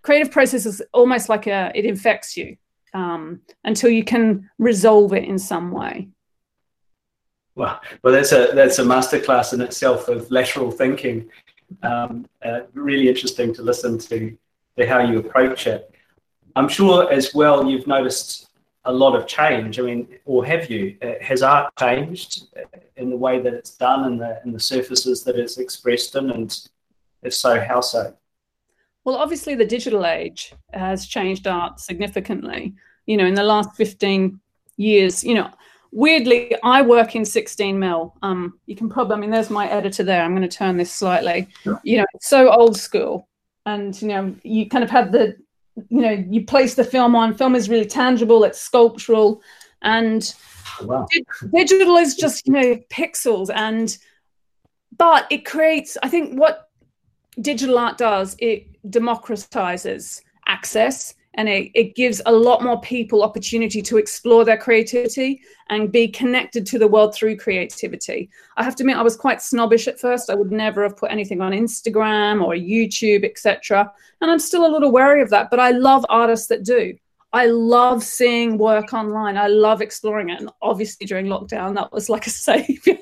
creative 0.02 0.32
process 0.32 0.66
is 0.66 0.82
almost 0.94 1.30
like 1.30 1.48
a 1.48 1.72
it 1.76 1.86
infects 1.86 2.38
you 2.38 2.58
um, 2.94 3.42
until 3.64 3.90
you 3.90 4.04
can 4.04 4.50
resolve 4.58 5.14
it 5.14 5.26
in 5.26 5.38
some 5.38 5.72
way. 5.72 6.10
Well, 7.56 7.82
well, 8.04 8.14
that's 8.14 8.32
a 8.32 8.52
that's 8.54 8.80
a 8.80 8.84
masterclass 8.84 9.54
in 9.54 9.62
itself 9.62 10.08
of 10.08 10.30
lateral 10.32 10.72
thinking. 10.72 11.30
Um, 11.84 12.28
uh, 12.44 12.62
really 12.74 13.10
interesting 13.10 13.54
to 13.54 13.62
listen 13.62 13.98
to, 14.00 14.38
to 14.78 14.88
how 14.88 15.00
you 15.00 15.20
approach 15.20 15.68
it. 15.68 15.92
I'm 16.56 16.70
sure 16.70 17.12
as 17.12 17.34
well 17.34 17.70
you've 17.70 17.88
noticed 17.88 18.48
a 18.86 18.92
lot 18.92 19.16
of 19.16 19.28
change. 19.28 19.80
I 19.80 19.84
mean, 19.84 20.08
or 20.26 20.46
have 20.46 20.70
you? 20.70 20.98
Uh, 21.02 21.14
has 21.22 21.44
art 21.44 21.74
changed 21.78 22.48
in 22.96 23.10
the 23.10 23.18
way 23.18 23.40
that 23.40 23.54
it's 23.54 23.76
done 23.76 24.06
and 24.06 24.20
the 24.20 24.42
and 24.44 24.56
the 24.56 24.60
surfaces 24.60 25.24
that 25.26 25.36
it's 25.38 25.58
expressed 25.58 26.16
in, 26.16 26.32
and 26.32 26.68
if 27.22 27.34
so, 27.34 27.60
how 27.60 27.82
so? 27.82 28.16
Well, 29.04 29.18
obviously, 29.18 29.56
the 29.56 29.66
digital 29.66 30.06
age 30.06 30.54
has 30.74 31.06
changed 31.06 31.48
art 31.48 31.80
significantly. 31.80 32.74
You 33.06 33.18
know, 33.18 33.26
in 33.26 33.36
the 33.36 33.44
last 33.44 33.76
fifteen 33.76 34.40
years, 34.78 35.24
you 35.24 35.36
know, 35.36 35.50
weirdly, 35.92 36.56
I 36.64 36.82
work 36.82 37.16
in 37.16 37.26
16 37.26 37.78
mil. 37.78 38.16
Um, 38.22 38.60
you 38.66 38.76
can 38.76 38.90
probably, 38.90 39.16
I 39.16 39.20
mean, 39.20 39.32
there's 39.32 39.50
my 39.50 39.68
editor 39.70 40.04
there. 40.04 40.22
I'm 40.22 40.36
going 40.36 40.48
to 40.48 40.58
turn 40.58 40.78
this 40.78 40.92
slightly. 40.92 41.48
Sure. 41.64 41.80
You 41.84 41.98
know, 41.98 42.06
so 42.22 42.52
old 42.52 42.78
school, 42.78 43.28
and 43.66 44.00
you 44.02 44.08
know, 44.08 44.36
you 44.44 44.70
kind 44.70 44.84
of 44.84 44.90
have 44.90 45.12
the 45.12 45.38
you 45.90 46.02
know 46.02 46.26
you 46.30 46.46
place 46.46 46.76
the 46.76 46.84
film 46.84 47.16
on 47.16 47.34
film 47.34 47.56
is 47.56 47.70
really 47.70 47.86
tangible 47.86 48.44
it's 48.44 48.60
sculptural 48.60 49.42
and 49.82 50.34
wow. 50.84 51.06
digital 51.54 51.98
is 51.98 52.16
just 52.16 52.48
you 52.48 52.54
know 52.54 52.76
pixels 52.90 53.50
and 53.54 53.98
but 54.98 55.28
it 55.30 55.46
creates 55.46 55.98
i 56.02 56.10
think 56.10 56.40
what 56.40 56.70
digital 57.42 57.78
art 57.78 57.98
does 57.98 58.36
it 58.40 58.66
democratizes 58.90 60.22
access 60.48 61.14
and 61.38 61.48
it, 61.48 61.72
it 61.74 61.96
gives 61.96 62.22
a 62.26 62.32
lot 62.32 62.64
more 62.64 62.82
people 62.82 63.24
opportunity 63.24 63.82
to 63.82 63.98
explore 63.98 64.44
their 64.44 64.58
creativity 64.58 65.40
and 65.70 65.92
be 65.92 66.08
connected 66.08 66.66
to 66.66 66.80
the 66.80 66.88
world 66.88 67.14
through 67.16 67.38
creativity 67.38 68.30
i 68.58 68.64
have 68.64 68.76
to 68.76 68.84
admit 68.84 68.98
i 68.98 69.02
was 69.02 69.16
quite 69.16 69.42
snobbish 69.42 69.88
at 69.88 70.00
first 70.00 70.30
i 70.30 70.36
would 70.36 70.52
never 70.52 70.84
have 70.84 70.98
put 70.98 71.12
anything 71.12 71.42
on 71.42 71.52
instagram 71.52 72.44
or 72.44 72.54
youtube 72.54 73.24
etc 73.24 73.92
and 74.22 74.30
i'm 74.30 74.40
still 74.40 74.66
a 74.66 74.74
little 74.74 74.92
wary 74.92 75.22
of 75.22 75.30
that 75.30 75.50
but 75.50 75.60
i 75.60 75.72
love 75.72 76.06
artists 76.10 76.48
that 76.48 76.64
do 76.64 76.94
I 77.34 77.48
love 77.48 78.04
seeing 78.04 78.58
work 78.58 78.94
online. 78.94 79.38
I 79.38 79.48
love 79.48 79.82
exploring 79.82 80.30
it. 80.30 80.40
And 80.40 80.50
obviously, 80.62 81.06
during 81.06 81.26
lockdown, 81.26 81.76
that 81.76 81.92
was 81.92 82.10
like 82.10 82.26
a 82.26 82.30
savior. 82.48 82.98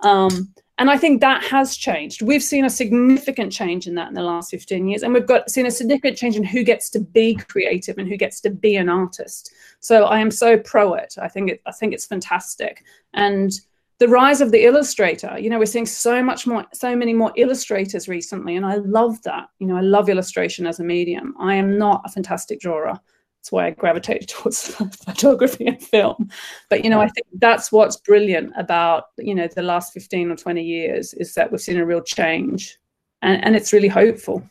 um, 0.00 0.52
and 0.78 0.90
I 0.90 0.96
think 0.96 1.20
that 1.20 1.44
has 1.44 1.76
changed. 1.76 2.22
We've 2.22 2.42
seen 2.42 2.64
a 2.64 2.70
significant 2.70 3.52
change 3.52 3.86
in 3.86 3.94
that 3.96 4.08
in 4.08 4.14
the 4.14 4.22
last 4.22 4.50
15 4.50 4.88
years. 4.88 5.02
And 5.02 5.12
we've 5.12 5.26
got 5.26 5.50
seen 5.50 5.66
a 5.66 5.70
significant 5.70 6.16
change 6.16 6.34
in 6.34 6.44
who 6.44 6.64
gets 6.64 6.88
to 6.90 7.00
be 7.00 7.34
creative 7.34 7.98
and 7.98 8.08
who 8.08 8.16
gets 8.16 8.40
to 8.40 8.50
be 8.50 8.76
an 8.76 8.88
artist. 8.88 9.52
So 9.80 10.04
I 10.04 10.18
am 10.18 10.30
so 10.30 10.58
pro 10.58 10.94
it. 10.94 11.16
I 11.20 11.28
think 11.28 11.50
it, 11.50 11.62
I 11.66 11.72
think 11.72 11.92
it's 11.92 12.06
fantastic. 12.06 12.84
And 13.12 13.52
the 13.98 14.08
rise 14.08 14.40
of 14.40 14.50
the 14.50 14.64
illustrator, 14.64 15.38
you 15.38 15.50
know, 15.50 15.58
we're 15.58 15.66
seeing 15.66 15.86
so 15.86 16.22
much 16.22 16.46
more, 16.46 16.64
so 16.72 16.96
many 16.96 17.12
more 17.12 17.32
illustrators 17.36 18.08
recently. 18.08 18.56
And 18.56 18.64
I 18.64 18.76
love 18.76 19.20
that. 19.22 19.50
You 19.58 19.66
know, 19.66 19.76
I 19.76 19.82
love 19.82 20.08
illustration 20.08 20.66
as 20.66 20.80
a 20.80 20.84
medium. 20.84 21.34
I 21.38 21.54
am 21.54 21.78
not 21.78 22.00
a 22.06 22.08
fantastic 22.08 22.60
drawer. 22.60 22.98
That's 23.42 23.50
why 23.50 23.66
I 23.66 23.70
gravitated 23.70 24.28
towards 24.28 24.76
photography 25.04 25.66
and 25.66 25.82
film. 25.82 26.30
But 26.70 26.84
you 26.84 26.90
know, 26.90 27.00
I 27.00 27.08
think 27.08 27.26
that's 27.38 27.72
what's 27.72 27.96
brilliant 27.96 28.52
about 28.56 29.06
you 29.18 29.34
know 29.34 29.48
the 29.48 29.62
last 29.62 29.92
fifteen 29.92 30.30
or 30.30 30.36
twenty 30.36 30.62
years 30.62 31.12
is 31.14 31.34
that 31.34 31.50
we've 31.50 31.60
seen 31.60 31.78
a 31.78 31.84
real 31.84 32.02
change, 32.02 32.78
and, 33.20 33.44
and 33.44 33.56
it's 33.56 33.72
really 33.72 33.88
hopeful. 33.88 34.48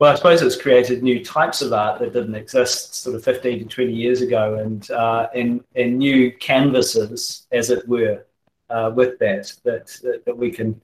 Well, 0.00 0.10
I 0.10 0.16
suppose 0.16 0.42
it's 0.42 0.60
created 0.60 1.04
new 1.04 1.24
types 1.24 1.62
of 1.62 1.72
art 1.72 2.00
that 2.00 2.12
didn't 2.12 2.34
exist 2.34 2.96
sort 2.96 3.14
of 3.14 3.22
15 3.22 3.60
to 3.60 3.64
20 3.64 3.92
years 3.92 4.22
ago, 4.22 4.56
and 4.56 4.90
uh, 4.90 5.28
in, 5.36 5.62
in 5.76 5.98
new 5.98 6.32
canvases, 6.38 7.46
as 7.52 7.70
it 7.70 7.86
were, 7.86 8.26
uh, 8.70 8.90
with 8.92 9.20
that, 9.20 9.52
that, 9.62 10.20
that 10.26 10.36
we 10.36 10.50
can 10.50 10.80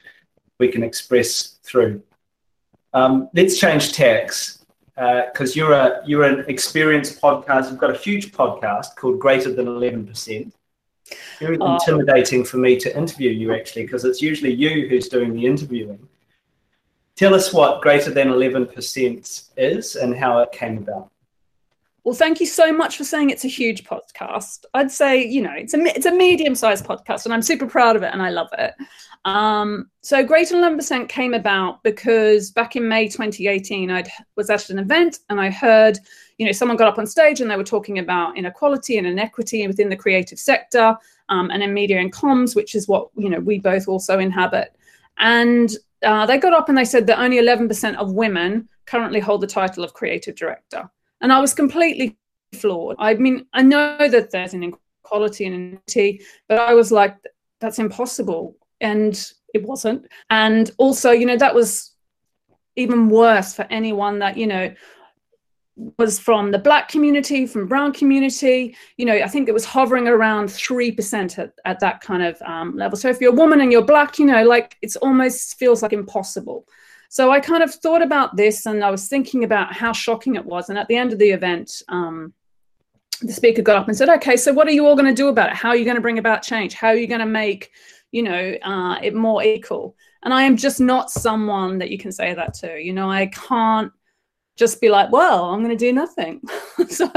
we 0.61 0.69
can 0.69 0.85
express 0.85 1.59
through. 1.65 2.05
Um, 2.93 3.29
let's 3.35 3.59
change 3.59 3.95
tacks 3.95 4.60
because 4.95 5.51
uh, 5.51 5.55
you're 5.55 5.73
a 5.73 6.03
you're 6.07 6.25
an 6.25 6.45
experienced 6.49 7.21
podcast. 7.21 7.71
You've 7.71 7.79
got 7.79 7.91
a 7.91 7.99
huge 7.99 8.33
podcast 8.33 8.97
called 8.97 9.19
Greater 9.19 9.53
Than 9.53 9.67
Eleven 9.67 10.07
Percent. 10.07 10.55
Very 11.39 11.59
oh. 11.61 11.75
intimidating 11.75 12.45
for 12.45 12.59
me 12.59 12.79
to 12.79 12.97
interview 12.97 13.31
you 13.31 13.55
actually, 13.55 13.83
because 13.83 14.05
it's 14.05 14.23
usually 14.23 14.53
you 14.53 14.89
who's 14.89 15.09
doing 15.09 15.33
the 15.33 15.47
interviewing. 15.47 16.09
Tell 17.17 17.35
us 17.35 17.53
what 17.53 17.83
Greater 17.83 18.11
Than 18.11 18.29
Eleven 18.29 18.67
Percent 18.67 19.43
is 19.57 19.97
and 19.97 20.17
how 20.17 20.39
it 20.41 20.53
came 20.53 20.79
about. 20.79 21.11
Well, 22.05 22.15
thank 22.15 22.41
you 22.41 22.47
so 22.47 22.73
much 22.73 22.97
for 22.97 23.05
saying 23.05 23.29
it's 23.29 23.45
a 23.45 23.49
huge 23.49 23.85
podcast. 23.85 24.65
I'd 24.73 24.91
say, 24.91 25.23
you 25.23 25.43
know, 25.43 25.53
it's 25.55 25.75
a 25.75 25.79
it's 25.95 26.07
a 26.07 26.13
medium 26.13 26.55
sized 26.55 26.87
podcast, 26.87 27.27
and 27.27 27.35
I'm 27.35 27.43
super 27.43 27.67
proud 27.67 27.95
of 27.95 28.03
it, 28.03 28.13
and 28.13 28.23
I 28.23 28.31
love 28.31 28.49
it. 28.59 28.75
Um, 29.27 29.91
so, 30.01 30.25
Greater 30.25 30.51
Than 30.51 30.61
Eleven 30.61 30.79
Percent 30.79 31.09
came 31.11 31.35
about 31.35 31.83
because 31.83 32.51
back 32.53 32.75
in 32.75 32.89
May 32.89 33.07
2018, 33.07 33.91
I 33.91 34.05
was 34.37 34.49
at 34.49 34.71
an 34.71 34.79
event 34.79 35.19
and 35.29 35.39
I 35.39 35.51
heard, 35.51 35.99
you 36.39 36.47
know, 36.47 36.53
someone 36.53 36.79
got 36.79 36.89
up 36.89 36.99
on 36.99 37.07
stage 37.07 37.43
and 37.43 37.51
they 37.51 37.57
were 37.57 37.65
talking 37.65 37.99
about 37.99 38.39
inequality 38.39 38.97
and 38.97 39.07
inequity 39.07 39.67
within 39.67 39.91
the 39.91 39.97
creative 39.97 40.39
sector 40.39 40.97
um, 41.29 41.51
and 41.51 41.63
in 41.63 41.75
media 41.75 41.99
and 41.99 42.13
comms, 42.13 42.57
which 42.57 42.75
is 42.75 42.89
what 42.89 43.09
you 43.19 43.29
know 43.29 43.41
we 43.41 43.59
both 43.59 43.89
also 43.89 44.19
inhabit. 44.19 44.75
And 45.19 45.71
uh, 46.03 46.25
they 46.25 46.39
got 46.39 46.55
up 46.55 46.71
and 46.71 46.79
they 46.79 46.87
said 46.87 47.07
that 47.09 47.21
only 47.21 47.37
11% 47.37 47.97
of 47.97 48.13
women 48.13 48.69
currently 48.87 49.21
hold 49.21 49.43
the 49.43 49.47
title 49.47 49.85
of 49.85 49.93
creative 49.93 50.35
director. 50.35 50.91
And 51.21 51.33
I 51.33 51.41
was 51.41 51.55
completely 51.55 52.17
floored. 52.55 52.97
I 52.99 53.15
mean, 53.15 53.47
I 53.53 53.63
know 53.63 54.09
that 54.09 54.31
there's 54.31 54.55
an 54.55 54.63
inequality 54.63 55.47
and 55.47 55.55
inequity, 55.55 56.23
but 56.49 56.59
I 56.59 56.75
was 56.75 56.91
like, 56.91 57.17
that's 57.61 57.79
impossible. 57.79 58.57
And 58.81 59.21
it 59.55 59.63
wasn't. 59.63 60.07
And 60.31 60.71
also, 60.79 61.11
you 61.11 61.27
know, 61.27 61.37
that 61.37 61.55
was 61.55 61.93
even 62.77 63.09
worse 63.09 63.55
for 63.55 63.67
anyone 63.71 64.21
that, 64.21 64.37
you 64.37 64.47
know, 64.47 64.75
was 65.99 66.19
from 66.19 66.51
the 66.51 66.59
black 66.59 66.89
community, 66.89 67.47
from 67.47 67.67
brown 67.67 67.93
community. 67.93 68.77
You 68.97 69.07
know, 69.07 69.15
I 69.15 69.29
think 69.29 69.49
it 69.49 69.53
was 69.53 69.65
hovering 69.65 70.09
around 70.09 70.49
3% 70.49 71.39
at, 71.39 71.53
at 71.65 71.81
that 71.81 72.01
kind 72.01 72.23
of 72.23 72.41
um, 72.43 72.77
level. 72.77 72.97
So 72.99 73.09
if 73.09 73.21
you're 73.21 73.33
a 73.33 73.37
woman 73.37 73.61
and 73.61 73.73
you're 73.73 73.85
black, 73.85 74.19
you 74.19 74.27
know, 74.27 74.45
like 74.45 74.77
it's 74.83 74.97
almost 74.97 75.59
feels 75.59 75.83
like 75.83 75.93
impossible. 75.93 76.67
So 77.11 77.33
I 77.33 77.41
kind 77.41 77.65
of 77.65 77.75
thought 77.75 78.03
about 78.03 78.37
this 78.37 78.67
and 78.67 78.85
I 78.85 78.91
was 78.91 79.09
thinking 79.09 79.43
about 79.43 79.73
how 79.73 79.93
shocking 79.93 80.37
it 80.37 80.45
was. 80.45 80.69
And 80.69 80.79
at 80.79 80.87
the 80.87 80.95
end 80.95 81.13
of 81.13 81.19
the 81.19 81.31
event, 81.31 81.83
um, 81.89 82.33
the 83.21 83.33
speaker 83.33 83.63
got 83.63 83.75
up 83.75 83.89
and 83.89 83.97
said, 83.97 84.09
okay, 84.09 84.37
so 84.37 84.53
what 84.53 84.69
are 84.69 84.71
you 84.71 84.87
all 84.87 84.95
going 84.95 85.13
to 85.13 85.23
do 85.23 85.27
about 85.27 85.51
it? 85.51 85.57
How 85.57 85.71
are 85.71 85.77
you 85.77 85.85
going 85.85 85.97
to 85.97 86.01
bring 86.01 86.21
about 86.21 86.45
change? 86.45 86.73
How 86.73 86.87
are 86.87 86.97
you 86.97 87.09
going 87.09 87.19
to 87.19 87.27
make, 87.27 87.73
you 88.13 88.23
know, 88.23 88.55
uh, 88.63 89.01
it 89.03 89.13
more 89.13 89.43
equal? 89.43 89.97
And 90.23 90.33
I 90.33 90.45
am 90.45 90.57
just 90.57 90.81
not 90.81 91.11
someone 91.11 91.79
that 91.79 91.91
you 91.91 91.99
can 91.99 92.13
say 92.13 92.33
that 92.33 92.55
to. 92.55 92.81
You 92.81 92.93
know, 92.93 93.11
I 93.11 93.27
can't 93.27 93.91
just 94.57 94.81
be 94.81 94.89
like, 94.89 95.11
well, 95.11 95.47
I'm 95.47 95.65
going 95.65 95.77
to 95.77 95.85
do 95.85 95.93
nothing. 95.93 96.41
so 96.89 97.11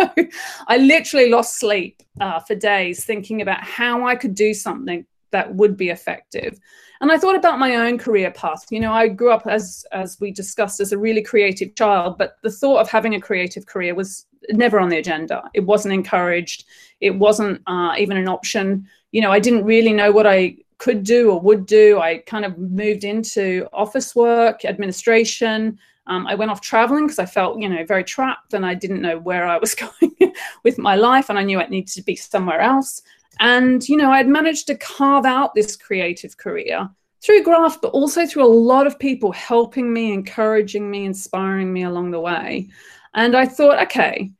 I 0.68 0.78
literally 0.78 1.30
lost 1.30 1.60
sleep 1.60 2.02
uh, 2.20 2.40
for 2.40 2.56
days 2.56 3.06
thinking 3.06 3.44
about 3.44 3.64
how 3.64 4.08
I 4.08 4.16
could 4.16 4.34
do 4.34 4.56
something 4.56 5.06
that 5.34 5.54
would 5.56 5.76
be 5.76 5.90
effective. 5.90 6.58
And 7.02 7.12
I 7.12 7.18
thought 7.18 7.36
about 7.36 7.60
my 7.60 7.76
own 7.76 7.98
career 7.98 8.32
path. 8.32 8.66
You 8.70 8.80
know, 8.80 8.94
I 8.94 9.10
grew 9.10 9.32
up 9.32 9.46
as 9.46 9.86
as 9.92 10.18
we 10.22 10.32
discussed 10.32 10.80
as 10.80 10.94
a 10.94 10.98
really 10.98 11.22
creative 11.22 11.76
child, 11.76 12.18
but 12.18 12.38
the 12.44 12.50
thought 12.50 12.80
of 12.80 12.90
having 12.90 13.14
a 13.14 13.20
creative 13.20 13.66
career 13.66 13.94
was 13.94 14.26
never 14.50 14.80
on 14.80 14.88
the 14.88 14.98
agenda. 14.98 15.44
It 15.54 15.66
wasn't 15.66 15.94
encouraged. 15.94 16.64
It 17.02 17.12
wasn't 17.12 17.62
uh, 17.68 17.96
even 17.98 18.16
an 18.16 18.30
option. 18.30 18.88
You 19.12 19.22
know, 19.22 19.32
I 19.32 19.40
didn't 19.40 19.66
really 19.66 19.92
know 19.92 20.12
what 20.14 20.26
I 20.26 20.58
could 20.78 21.04
do 21.04 21.32
or 21.32 21.40
would 21.42 21.66
do. 21.66 22.00
I 22.00 22.20
kind 22.20 22.46
of 22.46 22.58
moved 22.58 23.04
into 23.04 23.68
office 23.74 24.16
work, 24.16 24.66
administration. 24.66 25.80
Um, 26.08 26.28
I 26.28 26.36
went 26.36 26.52
off 26.52 26.62
traveling 26.62 27.06
because 27.06 27.20
I 27.20 27.26
felt, 27.26 27.60
you 27.60 27.70
know, 27.70 27.86
very 27.86 28.04
trapped 28.04 28.54
and 28.54 28.66
I 28.66 28.74
didn't 28.74 29.02
know 29.02 29.18
where 29.18 29.46
I 29.46 29.58
was 29.58 29.76
going 29.84 30.34
with 30.64 30.78
my 30.78 30.96
life 30.96 31.30
and 31.30 31.40
I 31.40 31.44
knew 31.44 31.60
I 31.60 31.68
needed 31.68 31.94
to 31.94 32.02
be 32.02 32.16
somewhere 32.16 32.60
else. 32.60 33.02
And, 33.40 33.88
you 33.88 33.98
know, 33.98 34.12
I'd 34.12 34.28
managed 34.28 34.68
to 34.68 34.76
carve 34.76 35.26
out 35.26 35.54
this 35.54 35.76
creative 35.76 36.38
career 36.38 36.90
through 37.24 37.44
graft, 37.44 37.82
but 37.82 37.90
also 37.90 38.26
through 38.26 38.46
a 38.46 38.48
lot 38.48 38.86
of 38.86 39.00
people 39.00 39.32
helping 39.32 39.92
me, 39.92 40.12
encouraging 40.12 40.90
me, 40.90 41.06
inspiring 41.06 41.72
me 41.72 41.84
along 41.84 42.12
the 42.12 42.20
way. 42.20 42.70
And 43.14 43.36
I 43.36 43.46
thought, 43.46 43.82
okay, 43.84 44.32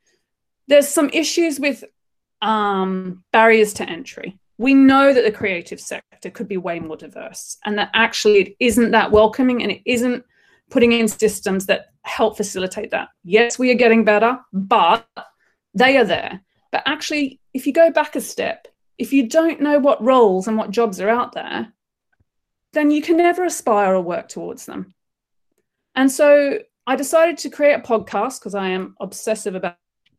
there's 0.68 0.88
some 0.88 1.10
issues 1.10 1.58
with 1.58 1.84
um, 2.42 3.24
barriers 3.32 3.72
to 3.74 3.88
entry. 3.88 4.38
We 4.58 4.74
know 4.74 5.12
that 5.12 5.24
the 5.24 5.32
creative 5.32 5.80
sector 5.80 6.30
could 6.30 6.46
be 6.46 6.56
way 6.56 6.78
more 6.78 6.96
diverse 6.96 7.56
and 7.64 7.78
that 7.78 7.90
actually 7.94 8.40
it 8.40 8.56
isn't 8.60 8.92
that 8.92 9.10
welcoming 9.10 9.62
and 9.62 9.72
it 9.72 9.82
isn't 9.84 10.24
putting 10.70 10.92
in 10.92 11.08
systems 11.08 11.66
that 11.66 11.86
help 12.02 12.36
facilitate 12.36 12.90
that. 12.90 13.08
Yes, 13.24 13.58
we 13.58 13.70
are 13.70 13.76
getting 13.76 14.04
better, 14.04 14.38
but 14.52 15.06
they 15.74 15.96
are 15.96 16.04
there. 16.04 16.40
But 16.70 16.82
actually, 16.86 17.40
if 17.52 17.66
you 17.66 17.72
go 17.72 17.90
back 17.90 18.14
a 18.16 18.20
step, 18.20 18.68
if 18.98 19.12
you 19.12 19.28
don't 19.28 19.60
know 19.60 19.78
what 19.78 20.02
roles 20.02 20.48
and 20.48 20.56
what 20.56 20.70
jobs 20.70 21.00
are 21.00 21.08
out 21.08 21.32
there, 21.32 21.72
then 22.72 22.90
you 22.90 23.02
can 23.02 23.16
never 23.16 23.44
aspire 23.44 23.94
or 23.94 24.00
work 24.00 24.28
towards 24.28 24.66
them. 24.66 24.94
And 25.94 26.10
so 26.10 26.58
I 26.86 26.96
decided 26.96 27.38
to 27.38 27.50
create 27.50 27.74
a 27.74 27.80
podcast 27.80 28.40
because 28.40 28.54
I 28.54 28.68
am 28.68 28.96
obsessive 29.00 29.54
about 29.54 29.76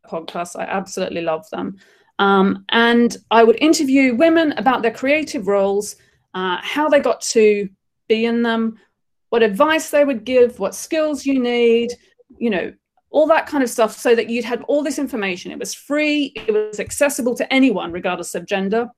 podcasts. 0.10 0.60
I 0.60 0.63
absolutely 0.63 1.22
love 1.22 1.50
them. 1.50 1.77
Um, 2.17 2.65
and 2.70 3.15
I 3.29 3.44
would 3.44 3.62
interview 3.62 4.15
women 4.15 4.53
about 4.53 4.82
their 4.82 4.91
creative 4.91 5.48
roles, 5.48 5.98
uh, 6.34 6.58
how 6.62 6.88
they 6.88 7.00
got 7.00 7.22
to 7.22 7.70
be 8.08 8.25
in 8.25 8.41
them, 8.41 8.79
what 9.29 9.44
advice 9.44 9.89
they 9.89 10.05
would 10.05 10.24
give, 10.24 10.60
what 10.60 10.75
skills 10.75 11.25
you 11.25 11.39
need, 11.39 11.91
you 12.38 12.50
know, 12.50 12.74
all 13.10 13.28
that 13.28 13.48
kind 13.48 13.64
of 13.64 13.70
stuff 13.70 13.98
so 13.98 14.16
that 14.16 14.30
you'd 14.30 14.46
have 14.46 14.64
all 14.64 14.84
this 14.84 15.00
information. 15.00 15.52
It 15.52 15.60
was 15.60 15.74
free, 15.74 16.34
it 16.36 16.52
was 16.52 16.80
accessible 16.80 17.36
to 17.36 17.54
anyone, 17.54 17.92
regardless 17.92 18.36
of 18.36 18.46
gender. 18.46 18.90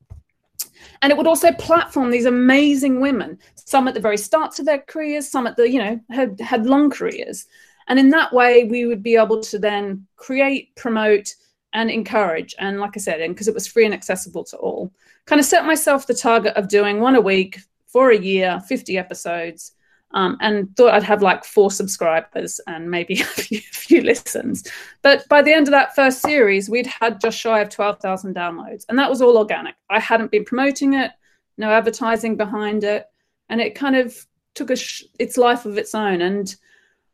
And 1.01 1.11
it 1.11 1.17
would 1.17 1.27
also 1.27 1.51
platform 1.53 2.09
these 2.09 2.25
amazing 2.25 2.99
women, 2.99 3.37
some 3.55 3.87
at 3.87 3.93
the 3.93 3.99
very 3.99 4.17
starts 4.17 4.59
of 4.59 4.65
their 4.65 4.79
careers, 4.79 5.29
some 5.29 5.45
at 5.45 5.55
the, 5.55 5.69
you 5.69 5.79
know, 5.79 5.99
had, 6.09 6.39
had 6.39 6.65
long 6.65 6.89
careers. 6.89 7.45
And 7.87 7.99
in 7.99 8.09
that 8.09 8.33
way, 8.33 8.63
we 8.65 8.85
would 8.85 9.03
be 9.03 9.15
able 9.15 9.41
to 9.43 9.59
then 9.59 10.07
create, 10.15 10.75
promote, 10.75 11.35
and 11.73 11.89
encourage. 11.89 12.55
And 12.59 12.79
like 12.79 12.93
I 12.95 12.99
said, 12.99 13.21
and 13.21 13.33
because 13.33 13.47
it 13.47 13.53
was 13.53 13.67
free 13.67 13.85
and 13.85 13.93
accessible 13.93 14.43
to 14.45 14.57
all, 14.57 14.91
kind 15.25 15.39
of 15.39 15.45
set 15.45 15.65
myself 15.65 16.07
the 16.07 16.13
target 16.13 16.55
of 16.55 16.67
doing 16.67 16.99
one 16.99 17.15
a 17.15 17.21
week 17.21 17.59
for 17.85 18.11
a 18.11 18.17
year, 18.17 18.61
50 18.67 18.97
episodes, 18.97 19.73
um, 20.11 20.37
and 20.39 20.75
thought 20.75 20.93
I'd 20.93 21.03
have 21.03 21.21
like 21.21 21.43
four 21.43 21.69
subscribers 21.69 22.61
and 22.67 22.89
maybe 22.89 23.15
a 23.21 23.25
few, 23.25 23.59
few, 23.59 24.01
listens. 24.01 24.69
But 25.01 25.27
by 25.29 25.41
the 25.41 25.53
end 25.53 25.67
of 25.67 25.71
that 25.71 25.95
first 25.95 26.21
series, 26.21 26.69
we'd 26.69 26.87
had 26.87 27.19
just 27.21 27.37
shy 27.37 27.59
of 27.59 27.69
12,000 27.69 28.35
downloads, 28.35 28.85
and 28.89 28.97
that 28.97 29.09
was 29.09 29.21
all 29.21 29.37
organic. 29.37 29.75
I 29.89 29.99
hadn't 29.99 30.31
been 30.31 30.45
promoting 30.45 30.93
it, 30.93 31.11
no 31.57 31.69
advertising 31.69 32.35
behind 32.37 32.83
it, 32.83 33.07
and 33.49 33.61
it 33.61 33.75
kind 33.75 33.95
of 33.95 34.25
took 34.55 34.75
sh- 34.75 35.03
its 35.19 35.37
life 35.37 35.65
of 35.65 35.77
its 35.77 35.93
own. 35.93 36.21
And 36.21 36.55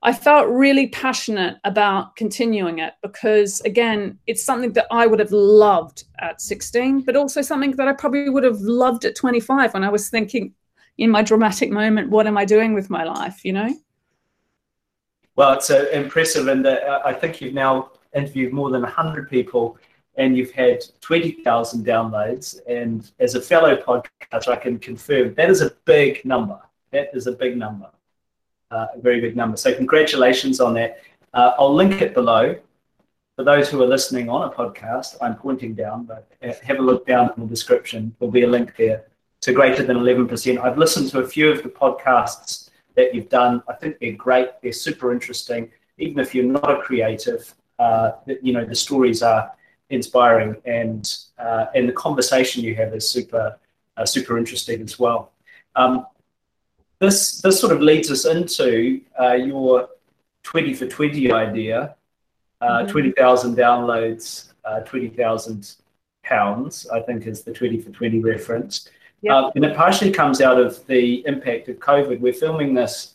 I 0.02 0.14
felt 0.14 0.48
really 0.50 0.88
passionate 0.88 1.58
about 1.64 2.16
continuing 2.16 2.80
it 2.80 2.94
because, 3.02 3.62
again, 3.62 4.20
it's 4.28 4.44
something 4.44 4.74
that 4.74 4.88
I 4.92 5.08
would 5.08 5.20
have 5.20 5.32
loved 5.32 6.04
at 6.20 6.42
16, 6.42 7.02
but 7.02 7.16
also 7.16 7.42
something 7.42 7.72
that 7.78 7.88
I 7.88 7.94
probably 7.94 8.30
would 8.30 8.44
have 8.44 8.60
loved 8.60 9.06
at 9.06 9.16
25 9.16 9.74
when 9.74 9.84
I 9.84 9.90
was 9.90 10.10
thinking 10.10 10.54
in 10.98 11.10
my 11.10 11.22
dramatic 11.22 11.72
moment, 11.72 12.10
what 12.10 12.28
am 12.28 12.38
I 12.38 12.46
doing 12.46 12.74
with 12.74 12.90
my 12.90 13.04
life, 13.04 13.44
you 13.44 13.54
know? 13.54 13.74
Well, 15.36 15.54
it's 15.54 15.70
uh, 15.70 15.88
impressive. 15.92 16.48
And 16.48 16.66
uh, 16.66 17.02
I 17.04 17.14
think 17.14 17.42
you've 17.42 17.54
now 17.54 17.92
interviewed 18.16 18.54
more 18.54 18.70
than 18.70 18.82
100 18.82 19.30
people 19.30 19.78
and 20.16 20.38
you've 20.38 20.52
had 20.52 20.84
20,000 21.02 21.86
downloads. 21.86 22.60
And 22.68 23.10
as 23.20 23.34
a 23.34 23.42
fellow 23.42 23.76
podcaster, 23.76 24.50
I 24.50 24.56
can 24.58 24.78
confirm 24.78 25.34
that 25.34 25.50
is 25.50 25.62
a 25.62 25.72
big 25.86 26.24
number. 26.24 26.60
That 26.92 27.10
is 27.14 27.26
a 27.26 27.32
big 27.32 27.58
number 27.58 27.90
uh, 28.74 28.88
a 28.96 29.00
very 29.00 29.22
big 29.22 29.36
number. 29.36 29.56
So 29.56 29.74
congratulations 29.74 30.60
on 30.60 30.74
that. 30.74 31.00
Uh, 31.34 31.54
I'll 31.58 31.74
link 31.74 32.02
it 32.02 32.14
below. 32.14 32.56
For 33.36 33.44
those 33.44 33.70
who 33.70 33.82
are 33.82 33.88
listening 33.88 34.30
on 34.30 34.48
a 34.48 34.52
podcast, 34.52 35.16
I'm 35.22 35.36
pointing 35.36 35.74
down, 35.74 36.06
but 36.06 36.28
uh, 36.44 36.54
have 36.64 36.78
a 36.78 36.82
look 36.82 37.08
down 37.08 37.32
in 37.36 37.44
the 37.44 37.50
description. 37.50 38.16
There'll 38.20 38.32
be 38.32 38.44
a 38.44 38.48
link 38.48 38.76
there 38.78 39.06
to 39.44 39.54
greater 39.54 39.84
than 39.84 39.98
11%. 39.98 40.58
I've 40.60 40.78
listened 40.78 41.10
to 41.10 41.20
a 41.20 41.28
few 41.28 41.50
of 41.52 41.64
the 41.64 41.70
podcasts 41.70 42.70
that 42.96 43.14
you've 43.14 43.30
done. 43.30 43.62
I 43.68 43.74
think 43.74 44.00
they're 44.00 44.14
great. 44.14 44.50
They're 44.62 44.72
super 44.72 45.12
interesting. 45.12 45.70
Even 45.98 46.20
if 46.20 46.34
you're 46.34 46.46
not 46.46 46.70
a 46.70 46.82
creative, 46.82 47.54
uh, 47.80 48.12
you 48.42 48.54
know, 48.54 48.66
the 48.66 48.76
stories 48.76 49.22
are 49.22 49.52
inspiring 49.90 50.56
and 50.66 51.18
uh, 51.38 51.66
and 51.76 51.88
the 51.88 51.94
conversation 51.94 52.64
you 52.64 52.74
have 52.76 52.96
is 52.96 53.08
super 53.08 53.60
uh, 53.98 54.06
super 54.06 54.38
interesting 54.38 54.82
as 54.82 54.98
well. 54.98 55.34
Um, 55.76 56.08
this 57.00 57.42
this 57.42 57.60
sort 57.60 57.74
of 57.74 57.82
leads 57.82 58.10
us 58.10 58.26
into 58.26 59.02
uh, 59.20 59.34
your 59.34 59.90
20 60.44 60.74
for 60.74 60.88
20 60.88 61.32
idea 61.32 61.96
uh, 62.64 62.84
mm-hmm. 62.84 62.92
20,000 62.92 63.58
downloads, 63.58 64.54
uh, 64.64 64.80
20,000 64.82 65.76
pounds, 66.24 66.88
I 66.88 67.02
think 67.02 67.28
is 67.28 67.44
the 67.44 67.52
20 67.52 67.82
for 67.82 67.90
20 67.90 68.20
reference. 68.20 68.88
Yep. 69.24 69.34
Uh, 69.34 69.52
and 69.56 69.66
it 69.66 69.76
partially 69.76 70.12
comes 70.12 70.42
out 70.42 70.60
of 70.60 70.86
the 70.88 71.26
impact 71.26 71.70
of 71.70 71.78
COVID. 71.78 72.20
We're 72.20 72.34
filming 72.34 72.74
this 72.74 73.14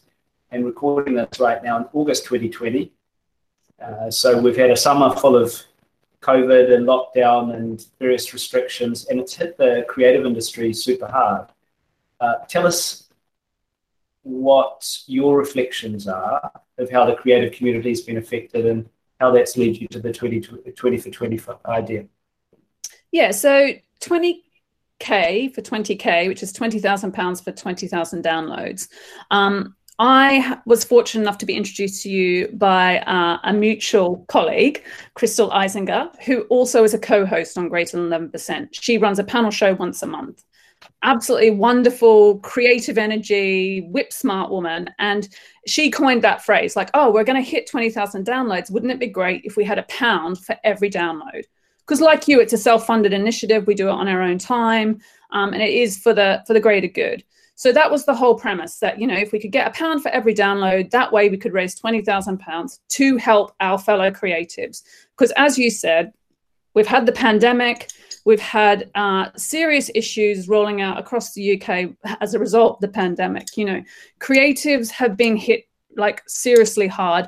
and 0.51 0.65
recording 0.65 1.15
this 1.15 1.39
right 1.39 1.63
now 1.63 1.77
in 1.77 1.85
August 1.93 2.25
2020. 2.25 2.91
Uh, 3.81 4.11
so 4.11 4.41
we've 4.41 4.57
had 4.57 4.71
a 4.71 4.77
summer 4.77 5.15
full 5.15 5.37
of 5.37 5.55
COVID 6.23 6.75
and 6.75 6.87
lockdown 6.87 7.55
and 7.55 7.87
various 7.99 8.33
restrictions, 8.33 9.07
and 9.07 9.21
it's 9.21 9.35
hit 9.35 9.59
the 9.59 9.85
creative 9.87 10.25
industry 10.25 10.73
super 10.73 11.07
hard. 11.07 11.49
Uh, 12.21 12.37
tell 12.49 12.67
us 12.67 13.11
what 14.23 14.99
your 15.07 15.39
reflections 15.39 16.09
are 16.09 16.51
of 16.79 16.91
how 16.91 17.05
the 17.05 17.15
creative 17.15 17.53
community 17.53 17.91
has 17.91 18.01
been 18.01 18.17
affected 18.17 18.65
and 18.65 18.89
how 19.21 19.31
that's 19.31 19.59
led 19.59 19.77
you 19.77 19.87
to 19.89 20.01
the 20.01 20.13
20, 20.13 20.41
20 20.41 20.97
for 20.97 21.11
20 21.11 21.41
idea. 21.67 22.07
Yeah, 23.13 23.31
so 23.31 23.73
20K 25.01 25.55
for 25.55 25.63
20K, 25.63 26.29
which 26.29 26.43
is 26.43 26.53
£20,000 26.53 27.45
for 27.45 27.53
20,000 27.53 28.25
downloads. 28.25 28.89
Um, 29.31 29.75
I 30.01 30.59
was 30.65 30.85
fortunate 30.85 31.23
enough 31.23 31.39
to 31.39 31.47
be 31.47 31.57
introduced 31.57 32.05
to 32.05 32.11
you 32.11 32.49
by 32.53 33.01
uh, 33.01 33.39
a 33.43 33.53
mutual 33.53 34.25
colleague, 34.29 34.85
Crystal 35.15 35.51
Eisinger, 35.51 36.11
who 36.23 36.43
also 36.43 36.85
is 36.85 36.95
a 36.95 36.99
co 36.99 37.27
host 37.27 37.59
on 37.59 37.69
Greater 37.69 37.97
Than 37.97 38.31
11%. 38.31 38.69
She 38.73 38.99
runs 38.99 39.19
a 39.19 39.25
panel 39.25 39.51
show 39.51 39.75
once 39.75 40.03
a 40.03 40.07
month 40.07 40.45
absolutely 41.03 41.51
wonderful, 41.51 42.39
creative 42.39 42.99
energy, 42.99 43.81
whip 43.91 44.13
smart 44.13 44.51
woman. 44.51 44.89
And 44.99 45.29
she 45.67 45.91
coined 45.91 46.23
that 46.23 46.45
phrase 46.45 46.77
like, 46.77 46.91
oh, 46.95 47.11
we're 47.11 47.25
going 47.25 47.43
to 47.43 47.51
hit 47.51 47.69
20,000 47.69 48.27
downloads. 48.27 48.71
Wouldn't 48.71 48.93
it 48.93 49.01
be 49.01 49.09
great 49.09 49.45
if 49.45 49.57
we 49.57 49.65
had 49.65 49.79
a 49.79 49.85
pound 49.85 50.39
for 50.39 50.57
every 50.65 50.91
download? 50.91 51.45
Because, 51.89 52.03
like 52.03 52.29
you, 52.29 52.39
it's 52.39 52.53
a 52.53 52.59
self 52.59 52.87
funded 52.87 53.15
initiative. 53.15 53.67
We 53.67 53.75
do 53.75 53.89
it 53.89 53.93
on 53.93 54.09
our 54.09 54.21
own 54.21 54.37
time. 54.37 55.01
Um, 55.31 55.55
and 55.55 55.63
it 55.63 55.73
is 55.73 55.97
for 55.97 56.13
the 56.13 56.45
for 56.47 56.53
the 56.53 56.61
greater 56.61 56.87
good. 56.87 57.25
So 57.55 57.73
that 57.73 57.91
was 57.91 58.05
the 58.05 58.15
whole 58.15 58.37
premise 58.37 58.79
that, 58.79 59.01
you 59.01 59.07
know, 59.09 59.17
if 59.17 59.33
we 59.33 59.41
could 59.41 59.51
get 59.51 59.67
a 59.67 59.73
pound 59.73 60.01
for 60.01 60.11
every 60.11 60.33
download, 60.33 60.91
that 60.91 61.13
way 61.13 61.29
we 61.29 61.37
could 61.37 61.53
raise 61.53 61.75
20,000 61.75 62.39
pounds 62.39 62.79
to 62.91 63.17
help 63.17 63.53
our 63.59 63.77
fellow 63.79 64.13
creatives. 64.13 64.85
Because 65.17 65.33
as 65.33 65.59
you 65.59 65.69
said, 65.69 66.13
we've 66.75 66.87
had 66.87 67.05
the 67.05 67.11
pandemic, 67.11 67.91
We've 68.29 68.41
had 68.41 68.91
uh, 68.95 69.31
serious 69.37 69.91
issues 69.95 70.49
rolling 70.49 70.83
out 70.83 70.99
across 70.99 71.33
the 71.33 71.59
UK 71.59 71.95
as 72.21 72.35
a 72.35 72.39
result 72.39 72.75
of 72.75 72.81
the 72.83 72.89
pandemic. 72.89 73.57
You 73.57 73.65
know, 73.65 73.83
creatives 74.21 74.91
have 74.91 75.17
been 75.17 75.35
hit 75.35 75.65
like 75.97 76.23
seriously 76.27 76.89
hard, 76.89 77.27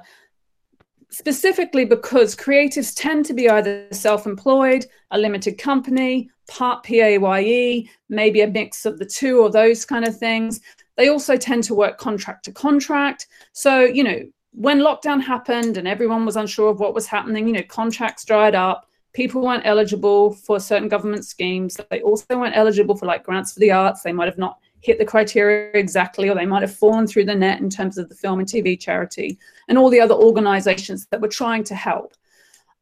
specifically 1.10 1.84
because 1.84 2.36
creatives 2.36 2.94
tend 2.94 3.24
to 3.26 3.34
be 3.34 3.48
either 3.48 3.86
self 3.90 4.26
employed, 4.26 4.86
a 5.10 5.18
limited 5.18 5.58
company, 5.58 6.30
part 6.48 6.82
PAYE, 6.82 7.88
maybe 8.08 8.40
a 8.40 8.46
mix 8.46 8.86
of 8.86 8.98
the 8.98 9.06
two 9.06 9.40
or 9.40 9.50
those 9.50 9.84
kind 9.84 10.06
of 10.06 10.16
things. 10.16 10.60
They 10.96 11.08
also 11.08 11.36
tend 11.36 11.64
to 11.64 11.74
work 11.74 11.98
contract 11.98 12.44
to 12.46 12.52
contract. 12.52 13.26
So, 13.52 13.80
you 13.80 14.04
know, 14.04 14.20
when 14.52 14.80
lockdown 14.80 15.20
happened 15.22 15.76
and 15.76 15.86
everyone 15.86 16.26
was 16.26 16.36
unsure 16.36 16.70
of 16.70 16.80
what 16.80 16.94
was 16.94 17.06
happening, 17.06 17.46
you 17.46 17.54
know, 17.54 17.62
contracts 17.62 18.24
dried 18.24 18.54
up 18.54 18.86
people 19.12 19.42
weren't 19.42 19.66
eligible 19.66 20.32
for 20.32 20.60
certain 20.60 20.88
government 20.88 21.24
schemes. 21.24 21.76
They 21.90 22.02
also 22.02 22.38
weren't 22.38 22.56
eligible 22.56 22.96
for 22.96 23.06
like 23.06 23.24
grants 23.24 23.52
for 23.52 23.60
the 23.60 23.72
arts. 23.72 24.02
They 24.02 24.12
might 24.12 24.26
have 24.26 24.38
not 24.38 24.58
hit 24.80 24.98
the 24.98 25.04
criteria 25.04 25.70
exactly, 25.74 26.28
or 26.28 26.34
they 26.34 26.46
might 26.46 26.62
have 26.62 26.74
fallen 26.74 27.06
through 27.06 27.24
the 27.24 27.34
net 27.34 27.60
in 27.60 27.70
terms 27.70 27.98
of 27.98 28.08
the 28.08 28.14
film 28.14 28.38
and 28.38 28.48
TV 28.48 28.78
charity 28.78 29.38
and 29.68 29.76
all 29.76 29.90
the 29.90 30.00
other 30.00 30.14
organizations 30.14 31.06
that 31.10 31.20
were 31.20 31.28
trying 31.28 31.64
to 31.64 31.74
help. 31.74 32.14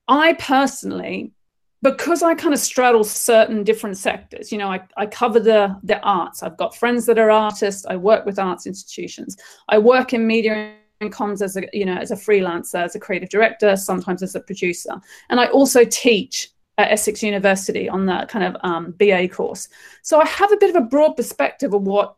I 0.06 0.34
personally, 0.34 1.32
because 1.82 2.22
I 2.22 2.34
kind 2.34 2.54
of 2.54 2.60
straddle 2.60 3.04
certain 3.04 3.64
different 3.64 3.98
sectors, 3.98 4.50
you 4.50 4.58
know, 4.58 4.68
I, 4.68 4.80
I 4.96 5.06
cover 5.06 5.40
the, 5.40 5.76
the 5.82 6.00
arts. 6.00 6.42
I've 6.42 6.56
got 6.56 6.76
friends 6.76 7.04
that 7.06 7.18
are 7.18 7.30
artists. 7.30 7.84
I 7.86 7.96
work 7.96 8.24
with 8.24 8.38
arts 8.38 8.66
institutions. 8.66 9.36
I 9.68 9.78
work 9.78 10.12
in 10.12 10.26
media 10.26 10.74
and 11.00 11.12
comms 11.12 11.42
as 11.42 11.56
a 11.56 11.62
you 11.72 11.84
know 11.84 11.94
as 11.94 12.10
a 12.10 12.16
freelancer 12.16 12.82
as 12.82 12.96
a 12.96 12.98
creative 12.98 13.28
director 13.28 13.76
sometimes 13.76 14.20
as 14.20 14.34
a 14.34 14.40
producer 14.40 15.00
and 15.30 15.38
i 15.38 15.46
also 15.46 15.84
teach 15.84 16.50
at 16.78 16.92
essex 16.92 17.22
university 17.22 17.88
on 17.88 18.06
that 18.06 18.28
kind 18.28 18.44
of 18.44 18.56
um, 18.62 18.94
ba 18.98 19.28
course. 19.28 19.68
So 20.02 20.20
i 20.20 20.26
have 20.26 20.52
a 20.52 20.56
bit 20.56 20.70
of 20.70 20.76
a 20.76 20.86
broad 20.86 21.14
perspective 21.14 21.74
of 21.74 21.82
what 21.82 22.14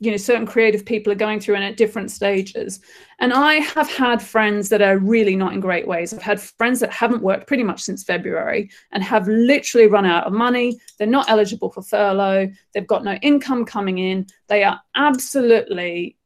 you 0.00 0.10
know 0.10 0.16
certain 0.16 0.46
creative 0.46 0.84
people 0.84 1.12
are 1.12 1.16
going 1.16 1.40
through 1.40 1.54
and 1.54 1.64
at 1.64 1.78
different 1.78 2.10
stages. 2.10 2.80
And 3.18 3.32
i 3.32 3.54
have 3.54 3.88
had 3.88 4.22
friends 4.22 4.68
that 4.68 4.82
are 4.82 4.98
really 4.98 5.34
not 5.34 5.54
in 5.54 5.60
great 5.60 5.88
ways. 5.88 6.12
I've 6.12 6.22
had 6.22 6.40
friends 6.40 6.80
that 6.80 6.92
haven't 6.92 7.22
worked 7.22 7.46
pretty 7.46 7.62
much 7.62 7.80
since 7.82 8.04
february 8.04 8.70
and 8.92 9.02
have 9.02 9.26
literally 9.26 9.86
run 9.86 10.04
out 10.06 10.26
of 10.26 10.32
money. 10.32 10.78
They're 10.98 11.06
not 11.06 11.30
eligible 11.30 11.70
for 11.70 11.82
furlough. 11.82 12.50
They've 12.72 12.86
got 12.86 13.04
no 13.04 13.14
income 13.14 13.64
coming 13.64 13.98
in. 13.98 14.26
They 14.48 14.64
are 14.64 14.80
absolutely 14.94 16.18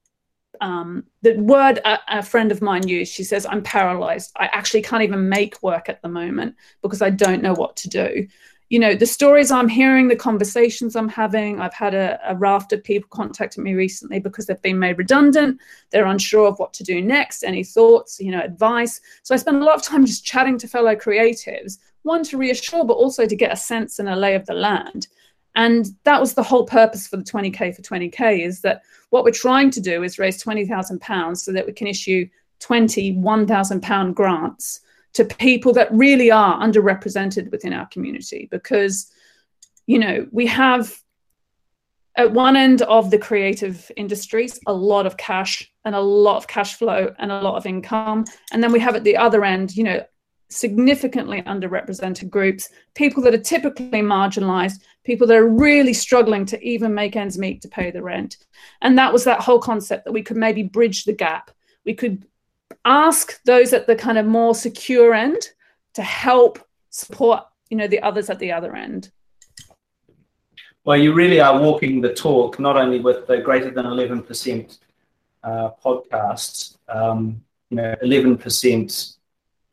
um, 0.61 1.05
the 1.23 1.35
word 1.37 1.79
a, 1.85 1.99
a, 2.09 2.23
friend 2.23 2.53
of 2.53 2.63
mine 2.63 2.87
used, 2.87 3.13
she 3.13 3.25
says, 3.25 3.47
I'm 3.47 3.63
paralyzed. 3.63 4.33
I 4.37 4.47
actually 4.53 4.83
can't 4.83 5.03
even 5.03 5.29
make 5.29 5.63
work 5.63 5.89
at 5.89 6.03
the 6.03 6.09
moment 6.09 6.57
because 6.83 7.03
I 7.03 7.11
don't 7.11 7.43
know 7.43 7.55
what 7.55 7.77
to 7.79 7.89
do. 7.89 8.27
You 8.71 8.79
know, 8.79 8.95
the 8.95 9.07
stories 9.07 9.51
I'm 9.51 9.69
hearing, 9.69 10.09
the 10.09 10.17
conversations 10.17 10.95
I'm 10.95 11.09
having, 11.09 11.59
I've 11.59 11.73
had 11.73 11.95
a, 11.95 12.21
a 12.27 12.37
raft 12.37 12.73
of 12.75 12.85
people 12.85 13.09
contacting 13.11 13.65
me 13.65 13.75
recently 13.75 14.21
because 14.21 14.47
they've 14.47 14.61
been 14.61 14.79
made 14.79 14.99
redundant. 14.99 15.59
They're 15.91 16.05
unsure 16.05 16.49
of 16.49 16.59
what 16.59 16.75
to 16.75 16.85
do 16.85 17.01
next, 17.01 17.45
any 17.45 17.65
thoughts, 17.65 18.21
you 18.21 18.31
know, 18.31 18.43
advice. 18.43 19.01
So 19.23 19.35
I 19.35 19.39
spend 19.39 19.63
a 19.63 19.65
lot 19.65 19.77
of 19.77 19.83
time 19.83 20.05
just 20.05 20.25
chatting 20.25 20.59
to 20.59 20.69
fellow 20.69 20.95
creatives, 20.95 21.79
one 22.03 22.23
to 22.25 22.37
reassure, 22.37 22.85
but 22.85 22.95
also 22.95 23.27
to 23.27 23.37
get 23.37 23.53
a 23.53 23.57
sense 23.57 23.99
and 23.99 24.09
a 24.09 24.17
lay 24.17 24.35
of 24.35 24.45
the 24.45 24.55
land. 24.55 25.09
And 25.59 25.87
that 26.05 26.21
was 26.21 26.35
the 26.35 26.43
whole 26.43 26.65
purpose 26.65 27.09
for 27.09 27.17
the 27.17 27.25
20K 27.25 27.75
for 27.75 27.83
20K 27.83 28.47
is 28.47 28.61
that 28.61 28.83
what 29.11 29.25
we're 29.25 29.33
trying 29.33 29.73
to 29.73 29.81
do 29.81 30.05
is 30.05 30.17
raise 30.17 30.43
£20,000 30.43 31.37
so 31.37 31.53
that 31.53 31.67
we 31.67 31.73
can 31.73 31.89
issue 31.89 32.29
20 32.61 33.17
£1,000 33.17 34.15
grants 34.15 34.81
to 35.15 35.25
people 35.25 35.73
that 35.73 35.93
really 35.93 36.31
are 36.31 36.61
underrepresented 36.61 37.51
within 37.51 37.73
our 37.73 37.87
community 37.87 38.47
because, 38.53 39.11
you 39.87 39.99
know, 39.99 40.29
we 40.31 40.47
have 40.47 40.97
at 42.15 42.33
one 42.33 42.55
end 42.55 42.83
of 42.83 43.11
the 43.11 43.19
creative 43.19 43.91
industries 43.97 44.61
a 44.69 44.73
lot 44.73 45.07
of 45.07 45.17
cash 45.17 45.69
and 45.85 45.97
a 45.97 46.01
lot 46.01 46.37
of 46.37 46.47
cash 46.47 46.75
flow 46.75 47.13
and 47.19 47.33
a 47.33 47.41
lot 47.41 47.57
of 47.57 47.67
income. 47.67 48.25
And 48.53 48.63
then 48.63 48.71
we 48.71 48.79
have 48.79 48.95
at 48.95 49.03
the 49.03 49.17
other 49.17 49.45
end, 49.45 49.77
you 49.77 49.83
know, 49.83 50.05
significantly 50.51 51.43
underrepresented 51.43 52.31
groups, 52.31 52.71
people 52.95 53.23
that 53.23 53.35
are 53.35 53.39
typically 53.39 54.01
marginalized, 54.01 54.81
people 55.05 55.27
that 55.27 55.37
are 55.37 55.49
really 55.49 55.93
struggling 55.93 56.47
to 56.47 56.63
even 56.63 56.95
make 56.95 57.17
ends 57.17 57.39
meet 57.39 57.61
to 57.63 57.69
pay 57.69 57.91
the 57.91 58.03
rent. 58.03 58.37
And 58.81 58.99
that 58.99 59.13
was 59.13 59.25
that 59.25 59.41
whole 59.41 59.59
concept 59.59 60.05
that 60.05 60.13
we 60.13 60.23
could 60.23 60.37
maybe 60.37 60.63
bridge 60.63 61.05
the 61.05 61.13
gap. 61.13 61.51
We 61.85 61.95
could 61.95 62.27
ask 62.85 63.43
those 63.45 63.73
at 63.73 63.87
the 63.87 63.97
kind 63.97 64.19
of 64.19 64.27
more 64.27 64.55
secure 64.55 65.15
end 65.15 65.51
to 65.95 66.03
help 66.03 66.59
support, 66.91 67.45
you 67.71 67.77
know, 67.77 67.89
the 67.89 68.01
others 68.01 68.31
at 68.31 68.39
the 68.39 68.53
other 68.53 68.75
end. 68.75 69.11
Well, 70.85 70.97
you 70.97 71.13
really 71.13 71.41
are 71.41 71.61
walking 71.61 72.01
the 72.01 72.15
talk, 72.15 72.59
not 72.59 72.77
only 72.77 73.01
with 73.01 73.27
the 73.27 73.39
greater 73.39 73.71
than 73.71 73.85
11% 73.85 74.79
uh, 75.43 75.71
podcasts, 75.85 76.79
um, 76.89 77.43
you 77.69 77.77
know, 77.77 77.95
11% 78.03 79.18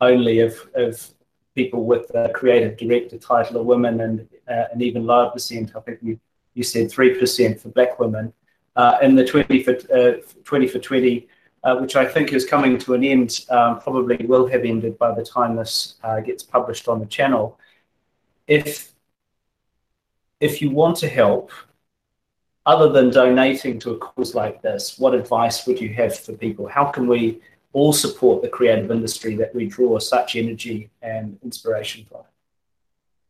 only 0.00 0.40
of, 0.40 0.54
of 0.74 1.08
people 1.54 1.84
with 1.84 2.14
a 2.14 2.30
creative 2.34 2.76
director 2.76 3.18
title 3.18 3.58
are 3.58 3.62
women 3.62 4.00
and 4.00 4.28
uh, 4.48 4.64
an 4.72 4.82
even 4.82 5.06
lower 5.06 5.30
percent, 5.30 5.72
I 5.74 5.80
think 5.80 5.98
you, 6.02 6.20
you 6.54 6.62
said 6.62 6.88
3% 6.88 7.60
for 7.60 7.70
black 7.70 7.98
women. 7.98 8.32
Uh, 8.76 8.98
in 9.02 9.14
the 9.16 9.24
20 9.24 9.62
for, 9.62 9.74
uh, 9.92 10.20
20 10.44 10.68
for 10.68 10.78
20, 10.78 11.26
uh, 11.64 11.76
which 11.78 11.96
I 11.96 12.04
think 12.04 12.32
is 12.32 12.44
coming 12.44 12.76
to 12.78 12.92
an 12.94 13.02
end, 13.02 13.46
um, 13.48 13.80
probably 13.80 14.16
will 14.26 14.46
have 14.46 14.64
ended 14.64 14.98
by 14.98 15.14
the 15.14 15.24
time 15.24 15.56
this 15.56 15.94
uh, 16.04 16.20
gets 16.20 16.42
published 16.42 16.86
on 16.86 17.00
the 17.00 17.06
channel. 17.06 17.58
If, 18.46 18.92
if 20.38 20.60
you 20.60 20.70
want 20.70 20.98
to 20.98 21.08
help, 21.08 21.50
other 22.66 22.90
than 22.90 23.10
donating 23.10 23.78
to 23.78 23.92
a 23.92 23.98
cause 23.98 24.34
like 24.34 24.60
this, 24.60 24.98
what 24.98 25.14
advice 25.14 25.66
would 25.66 25.80
you 25.80 25.88
have 25.94 26.18
for 26.18 26.34
people? 26.34 26.66
How 26.66 26.84
can 26.84 27.06
we 27.06 27.40
all 27.76 27.92
support 27.92 28.40
the 28.40 28.48
creative 28.48 28.90
industry 28.90 29.36
that 29.36 29.54
we 29.54 29.66
draw 29.66 29.98
such 29.98 30.34
energy 30.34 30.88
and 31.02 31.38
inspiration 31.44 32.06
from? 32.08 32.22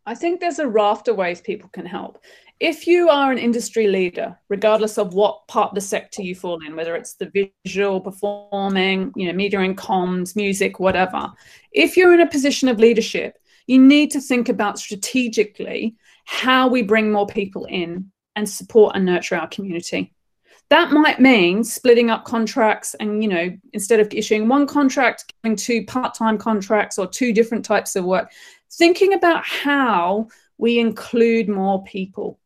I 0.06 0.14
think 0.14 0.38
there's 0.38 0.60
a 0.60 0.68
raft 0.68 1.08
of 1.08 1.16
ways 1.16 1.40
people 1.40 1.68
can 1.70 1.84
help. 1.84 2.22
If 2.60 2.86
you 2.86 3.08
are 3.08 3.32
an 3.32 3.38
industry 3.38 3.88
leader, 3.88 4.38
regardless 4.48 4.98
of 4.98 5.14
what 5.14 5.48
part 5.48 5.70
of 5.70 5.74
the 5.74 5.80
sector 5.80 6.22
you 6.22 6.36
fall 6.36 6.64
in, 6.64 6.76
whether 6.76 6.94
it's 6.94 7.14
the 7.14 7.50
visual, 7.64 8.00
performing, 8.00 9.12
you 9.16 9.26
know, 9.26 9.32
media 9.32 9.58
and 9.58 9.76
comms, 9.76 10.36
music, 10.36 10.78
whatever, 10.78 11.32
if 11.72 11.96
you're 11.96 12.14
in 12.14 12.20
a 12.20 12.30
position 12.30 12.68
of 12.68 12.78
leadership, 12.78 13.36
you 13.66 13.80
need 13.80 14.12
to 14.12 14.20
think 14.20 14.48
about 14.48 14.78
strategically 14.78 15.96
how 16.24 16.68
we 16.68 16.82
bring 16.82 17.10
more 17.10 17.26
people 17.26 17.64
in 17.64 18.12
and 18.36 18.48
support 18.48 18.94
and 18.94 19.04
nurture 19.04 19.34
our 19.34 19.48
community. 19.48 20.14
That 20.68 20.90
might 20.90 21.20
mean 21.20 21.62
splitting 21.62 22.10
up 22.10 22.24
contracts 22.24 22.94
and, 22.94 23.22
you 23.22 23.28
know, 23.28 23.56
instead 23.72 24.00
of 24.00 24.12
issuing 24.12 24.48
one 24.48 24.66
contract, 24.66 25.32
giving 25.42 25.56
two 25.56 25.84
part 25.84 26.14
time 26.14 26.38
contracts 26.38 26.98
or 26.98 27.06
two 27.06 27.32
different 27.32 27.64
types 27.64 27.94
of 27.94 28.04
work, 28.04 28.32
thinking 28.72 29.14
about 29.14 29.44
how 29.44 30.28
we 30.58 30.78
include 30.78 31.48
more 31.48 31.84
people. 31.84 32.40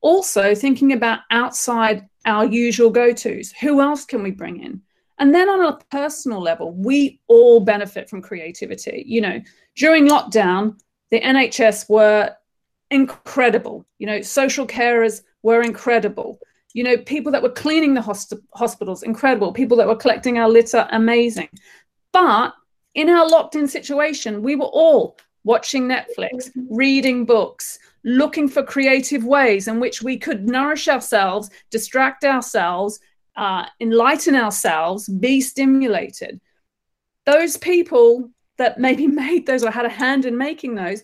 Also, 0.00 0.54
thinking 0.54 0.92
about 0.92 1.20
outside 1.30 2.08
our 2.24 2.44
usual 2.44 2.90
go 2.90 3.12
tos. 3.12 3.52
Who 3.52 3.80
else 3.80 4.04
can 4.04 4.22
we 4.22 4.32
bring 4.32 4.62
in? 4.62 4.82
And 5.18 5.32
then 5.32 5.48
on 5.48 5.64
a 5.64 5.78
personal 5.90 6.40
level, 6.40 6.72
we 6.72 7.20
all 7.28 7.60
benefit 7.60 8.10
from 8.10 8.22
creativity. 8.22 9.04
You 9.06 9.20
know, 9.20 9.40
during 9.76 10.08
lockdown, 10.08 10.80
the 11.10 11.20
NHS 11.20 11.88
were 11.88 12.34
incredible. 12.90 13.86
You 13.98 14.06
know, 14.06 14.20
social 14.22 14.66
carers 14.66 15.22
were 15.42 15.62
incredible. 15.62 16.40
You 16.74 16.84
know, 16.84 16.96
people 16.98 17.32
that 17.32 17.42
were 17.42 17.50
cleaning 17.50 17.94
the 17.94 18.02
host- 18.02 18.32
hospitals, 18.54 19.02
incredible. 19.02 19.52
People 19.52 19.76
that 19.78 19.86
were 19.86 19.96
collecting 19.96 20.38
our 20.38 20.48
litter, 20.48 20.88
amazing. 20.90 21.48
But 22.12 22.54
in 22.94 23.08
our 23.08 23.28
locked 23.28 23.56
in 23.56 23.68
situation, 23.68 24.42
we 24.42 24.56
were 24.56 24.66
all 24.66 25.16
watching 25.44 25.88
Netflix, 25.88 26.50
reading 26.70 27.24
books, 27.24 27.78
looking 28.04 28.48
for 28.48 28.62
creative 28.62 29.24
ways 29.24 29.68
in 29.68 29.80
which 29.80 30.02
we 30.02 30.16
could 30.18 30.48
nourish 30.48 30.88
ourselves, 30.88 31.50
distract 31.70 32.24
ourselves, 32.24 33.00
uh, 33.36 33.66
enlighten 33.80 34.34
ourselves, 34.34 35.08
be 35.08 35.40
stimulated. 35.40 36.40
Those 37.26 37.56
people 37.56 38.30
that 38.58 38.78
maybe 38.78 39.06
made 39.24 39.46
those 39.46 39.64
or 39.64 39.70
had 39.70 39.86
a 39.86 39.90
hand 39.90 40.24
in 40.24 40.36
making 40.36 40.74
those 40.74 41.02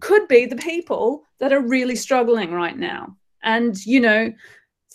could 0.00 0.28
be 0.28 0.46
the 0.46 0.56
people 0.56 1.24
that 1.40 1.52
are 1.52 1.60
really 1.60 1.96
struggling 1.96 2.52
right 2.52 2.76
now. 2.76 3.16
And, 3.42 3.84
you 3.84 4.00
know, 4.00 4.32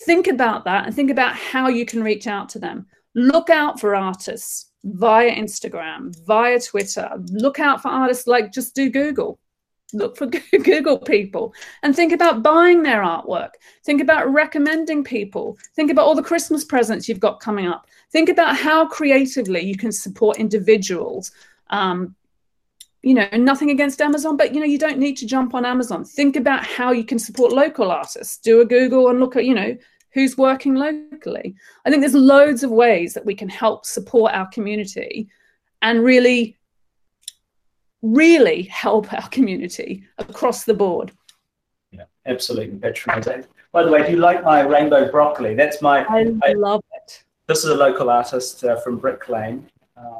think 0.05 0.27
about 0.27 0.65
that 0.65 0.85
and 0.85 0.95
think 0.95 1.09
about 1.09 1.35
how 1.35 1.67
you 1.67 1.85
can 1.85 2.03
reach 2.03 2.27
out 2.27 2.49
to 2.49 2.59
them. 2.59 2.87
Look 3.15 3.49
out 3.49 3.79
for 3.79 3.95
artists 3.95 4.71
via 4.83 5.33
Instagram, 5.33 6.15
via 6.25 6.59
Twitter. 6.59 7.09
Look 7.31 7.59
out 7.59 7.81
for 7.81 7.89
artists 7.89 8.27
like 8.27 8.51
just 8.51 8.75
do 8.75 8.89
Google. 8.89 9.39
Look 9.93 10.17
for 10.17 10.25
Google 10.51 10.97
people 10.97 11.53
and 11.83 11.95
think 11.95 12.11
about 12.11 12.41
buying 12.41 12.81
their 12.81 13.01
artwork. 13.01 13.51
Think 13.85 14.01
about 14.01 14.31
recommending 14.31 15.03
people. 15.03 15.57
Think 15.75 15.91
about 15.91 16.05
all 16.05 16.15
the 16.15 16.23
Christmas 16.23 16.65
presents 16.65 17.07
you've 17.07 17.19
got 17.19 17.39
coming 17.39 17.67
up. 17.67 17.85
Think 18.11 18.29
about 18.29 18.57
how 18.57 18.87
creatively 18.87 19.61
you 19.61 19.77
can 19.77 19.91
support 19.91 20.37
individuals 20.37 21.31
um, 21.69 22.15
you 23.03 23.13
know, 23.13 23.27
nothing 23.33 23.69
against 23.69 24.01
Amazon, 24.01 24.37
but 24.37 24.53
you 24.53 24.61
know, 24.61 24.65
you 24.65 24.79
don't 24.79 24.97
need 24.97 25.17
to 25.17 25.25
jump 25.25 25.53
on 25.53 25.65
Amazon. 25.65 26.05
Think 26.05 26.37
about 26.37 26.65
how 26.65 26.91
you 26.91 27.03
can 27.03 27.19
support 27.19 27.51
local 27.51 27.91
artists. 27.91 28.37
Do 28.37 28.61
a 28.61 28.65
Google 28.65 29.09
and 29.09 29.19
look 29.19 29.35
at, 29.35 29.43
you 29.43 29.53
know, 29.53 29.77
who's 30.13 30.37
working 30.37 30.75
locally. 30.75 31.55
I 31.85 31.89
think 31.89 32.01
there's 32.01 32.13
loads 32.13 32.63
of 32.63 32.71
ways 32.71 33.13
that 33.13 33.25
we 33.25 33.35
can 33.35 33.49
help 33.49 33.85
support 33.85 34.33
our 34.33 34.47
community 34.47 35.27
and 35.81 36.03
really, 36.03 36.57
really 38.01 38.63
help 38.63 39.11
our 39.13 39.27
community 39.29 40.03
across 40.17 40.63
the 40.65 40.73
board. 40.73 41.11
Yeah, 41.91 42.05
absolutely 42.25 42.77
patronizing. 42.77 43.45
By 43.71 43.83
the 43.83 43.91
way, 43.91 44.05
do 44.05 44.11
you 44.11 44.17
like 44.17 44.43
my 44.43 44.61
rainbow 44.61 45.09
broccoli? 45.09 45.55
That's 45.55 45.81
my. 45.81 46.05
I, 46.05 46.31
I 46.43 46.53
love 46.53 46.83
it. 46.93 47.23
This 47.47 47.59
is 47.59 47.71
a 47.71 47.75
local 47.75 48.09
artist 48.09 48.63
uh, 48.63 48.79
from 48.79 48.97
Brick 48.97 49.27
Lane. 49.29 49.67
Uh, 49.97 50.19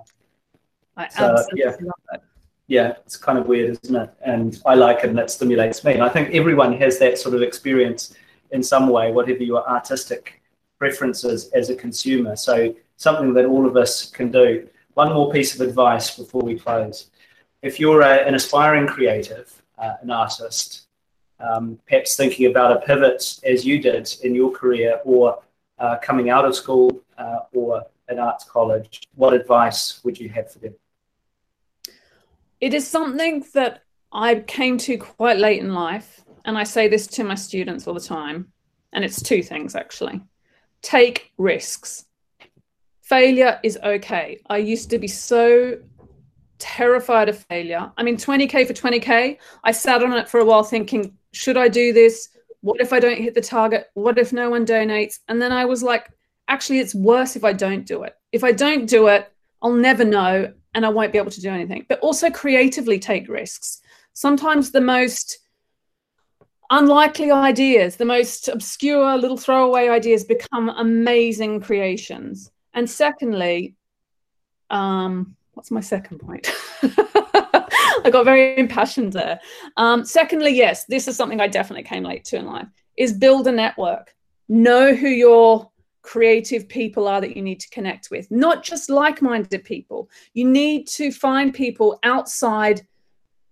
I 0.97 1.07
so, 1.07 1.31
absolutely 1.31 1.61
yeah. 1.61 1.69
love 1.81 2.01
it 2.13 2.21
yeah, 2.67 2.93
it's 3.05 3.17
kind 3.17 3.37
of 3.37 3.47
weird, 3.47 3.77
isn't 3.83 3.95
it? 3.95 4.09
And 4.25 4.61
I 4.65 4.75
like 4.75 4.99
it 5.03 5.09
and 5.09 5.19
it 5.19 5.29
stimulates 5.29 5.83
me. 5.83 5.93
And 5.93 6.03
I 6.03 6.09
think 6.09 6.33
everyone 6.33 6.73
has 6.77 6.97
that 6.99 7.17
sort 7.17 7.35
of 7.35 7.41
experience 7.41 8.15
in 8.53 8.63
some 8.63 8.87
way, 8.87 9.11
whatever 9.11 9.43
your 9.43 9.67
artistic 9.69 10.41
preferences 10.79 11.49
as 11.49 11.69
a 11.69 11.75
consumer. 11.75 12.35
So 12.35 12.73
something 12.95 13.33
that 13.33 13.45
all 13.45 13.65
of 13.65 13.75
us 13.75 14.09
can 14.09 14.31
do. 14.31 14.67
One 14.93 15.13
more 15.13 15.31
piece 15.31 15.55
of 15.55 15.61
advice 15.67 16.17
before 16.17 16.41
we 16.41 16.57
close. 16.57 17.09
If 17.61 17.79
you're 17.79 18.01
a, 18.01 18.25
an 18.27 18.35
aspiring 18.35 18.87
creative, 18.87 19.61
uh, 19.77 19.95
an 20.01 20.11
artist, 20.11 20.87
um, 21.39 21.79
perhaps 21.87 22.15
thinking 22.15 22.45
about 22.45 22.77
a 22.77 22.79
pivot 22.81 23.39
as 23.43 23.65
you 23.65 23.81
did 23.81 24.13
in 24.23 24.35
your 24.35 24.51
career 24.51 24.99
or 25.03 25.41
uh, 25.79 25.97
coming 26.01 26.29
out 26.29 26.45
of 26.45 26.55
school 26.55 27.01
uh, 27.17 27.39
or 27.53 27.83
an 28.07 28.19
arts 28.19 28.43
college, 28.43 29.01
what 29.15 29.33
advice 29.33 30.03
would 30.03 30.19
you 30.19 30.29
have 30.29 30.51
for 30.51 30.59
them? 30.59 30.75
It 32.61 32.73
is 32.73 32.87
something 32.87 33.43
that 33.53 33.83
I 34.11 34.35
came 34.35 34.77
to 34.79 34.97
quite 34.97 35.37
late 35.37 35.59
in 35.59 35.73
life. 35.73 36.23
And 36.45 36.57
I 36.57 36.63
say 36.63 36.87
this 36.87 37.07
to 37.07 37.23
my 37.23 37.35
students 37.35 37.87
all 37.87 37.93
the 37.93 37.99
time. 37.99 38.51
And 38.91 39.03
it's 39.03 39.21
two 39.21 39.41
things 39.41 39.75
actually 39.75 40.21
take 40.83 41.31
risks. 41.37 42.05
Failure 43.01 43.59
is 43.63 43.79
okay. 43.83 44.41
I 44.49 44.57
used 44.57 44.89
to 44.91 44.99
be 44.99 45.07
so 45.07 45.79
terrified 46.59 47.29
of 47.29 47.37
failure. 47.37 47.91
I 47.97 48.03
mean, 48.03 48.17
20K 48.17 48.67
for 48.67 48.73
20K, 48.73 49.37
I 49.63 49.71
sat 49.71 50.03
on 50.03 50.13
it 50.13 50.29
for 50.29 50.39
a 50.39 50.45
while 50.45 50.63
thinking, 50.63 51.17
should 51.31 51.57
I 51.57 51.67
do 51.67 51.93
this? 51.93 52.29
What 52.61 52.79
if 52.79 52.93
I 52.93 52.99
don't 52.99 53.17
hit 53.17 53.33
the 53.33 53.41
target? 53.41 53.89
What 53.93 54.17
if 54.17 54.31
no 54.31 54.49
one 54.49 54.65
donates? 54.65 55.19
And 55.27 55.41
then 55.41 55.51
I 55.51 55.65
was 55.65 55.83
like, 55.83 56.09
actually, 56.47 56.79
it's 56.79 56.95
worse 56.95 57.35
if 57.35 57.43
I 57.43 57.53
don't 57.53 57.85
do 57.85 58.03
it. 58.03 58.15
If 58.31 58.43
I 58.43 58.51
don't 58.51 58.85
do 58.85 59.07
it, 59.07 59.31
I'll 59.61 59.73
never 59.73 60.05
know 60.05 60.53
and 60.75 60.85
I 60.85 60.89
won't 60.89 61.11
be 61.11 61.17
able 61.17 61.31
to 61.31 61.41
do 61.41 61.49
anything. 61.49 61.85
But 61.89 61.99
also 61.99 62.29
creatively 62.29 62.99
take 62.99 63.27
risks. 63.27 63.81
Sometimes 64.13 64.71
the 64.71 64.81
most 64.81 65.39
unlikely 66.73 67.31
ideas, 67.31 67.95
the 67.95 68.05
most 68.05 68.47
obscure 68.47 69.15
little 69.17 69.37
throwaway 69.37 69.89
ideas 69.89 70.23
become 70.23 70.69
amazing 70.69 71.61
creations. 71.61 72.51
And 72.73 72.89
secondly, 72.89 73.75
um, 74.71 75.35
what's 75.53 75.69
my 75.69 75.81
second 75.81 76.17
point? 76.19 76.51
I 76.81 78.09
got 78.11 78.25
very 78.25 78.57
impassioned 78.57 79.13
there. 79.13 79.39
Um, 79.77 80.03
secondly, 80.03 80.55
yes, 80.55 80.85
this 80.85 81.07
is 81.07 81.15
something 81.15 81.39
I 81.39 81.47
definitely 81.47 81.83
came 81.83 82.03
late 82.03 82.25
to 82.25 82.37
in 82.37 82.47
life, 82.47 82.67
is 82.97 83.13
build 83.13 83.47
a 83.47 83.51
network. 83.51 84.15
Know 84.49 84.95
who 84.95 85.07
your 85.07 85.69
creative 86.01 86.67
people 86.67 87.07
are 87.07 87.21
that 87.21 87.35
you 87.35 87.43
need 87.43 87.59
to 87.59 87.69
connect 87.69 88.09
with, 88.09 88.29
not 88.31 88.63
just 88.63 88.89
like 88.89 89.21
minded 89.21 89.63
people. 89.63 90.09
You 90.33 90.49
need 90.49 90.87
to 90.87 91.11
find 91.11 91.53
people 91.53 91.99
outside 92.03 92.85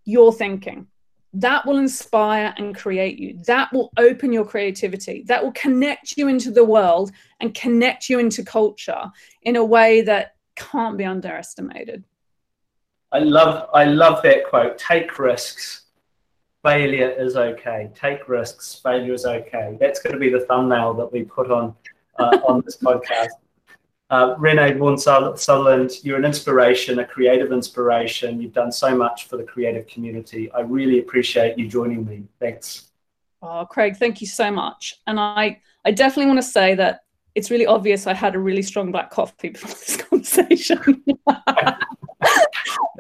your 0.06 0.34
thinking. 0.34 0.88
That 1.34 1.65
will 1.65 1.78
inspire 1.78 2.54
and 2.58 2.76
create 2.76 3.17
you. 3.17 3.39
That 3.46 3.72
will 3.72 3.91
open 3.98 4.34
your 4.34 4.46
creativity. 4.46 5.24
That 5.28 5.44
will 5.44 5.54
connect 5.54 6.17
you 6.17 6.28
into 6.28 6.52
the 6.52 6.65
world 6.65 7.12
and 7.39 7.54
connect 7.54 8.10
you 8.10 8.20
into 8.20 8.44
culture 8.44 9.10
in 9.44 9.56
a 9.56 9.63
way 9.63 10.02
that 10.02 10.36
can't 10.56 10.98
be 10.98 11.06
underestimated. 11.06 12.04
I 13.13 13.20
love 13.20 13.70
I 13.74 13.86
love 13.86 14.22
that 14.24 14.46
quote. 14.50 14.78
Take 14.78 15.20
risks. 15.20 15.84
Failure 16.63 17.10
is 17.10 17.36
okay. 17.36 17.89
Take 17.96 18.30
risks. 18.30 18.80
Failure 18.84 19.13
is 19.13 19.26
okay. 19.26 19.78
That's 19.80 20.00
going 20.02 20.13
to 20.13 20.20
be 20.20 20.30
the 20.30 20.41
thumbnail 20.41 20.94
that 20.96 21.12
we 21.12 21.24
put 21.24 21.50
on 21.52 21.76
uh, 22.20 22.39
on 22.48 22.62
this 22.65 22.78
podcast. 22.82 23.30
Uh, 24.12 24.36
Renee 24.38 24.74
Vaughan 24.74 24.97
Sutherland, 24.97 25.91
you're 26.04 26.17
an 26.17 26.26
inspiration, 26.26 27.00
a 27.00 27.06
creative 27.06 27.54
inspiration. 27.54 28.41
You've 28.41 28.52
done 28.52 28.69
so 28.69 28.93
much 28.93 29.30
for 29.30 29.38
the 29.38 29.43
creative 29.43 29.88
community. 29.88 30.52
I 30.52 30.60
really 30.62 31.00
appreciate 31.00 31.58
you 31.58 31.69
joining 31.69 32.06
me. 32.06 32.24
Thanks. 32.38 32.91
Oh, 33.41 33.65
Craig, 33.65 33.95
thank 33.95 34.19
you 34.19 34.28
so 34.28 34.52
much. 34.52 35.00
And 35.08 35.17
I, 35.17 35.62
I 35.86 35.91
definitely 35.91 36.26
want 36.26 36.39
to 36.39 36.50
say 36.50 36.76
that 36.76 37.06
it's 37.36 37.50
really 37.50 37.65
obvious 37.65 38.06
I 38.06 38.13
had 38.13 38.36
a 38.36 38.39
really 38.39 38.62
strong 38.62 38.91
black 38.91 39.12
coffee 39.12 39.47
before 39.50 39.69
this 39.69 39.95
conversation. 40.10 41.02
right. 41.26 41.78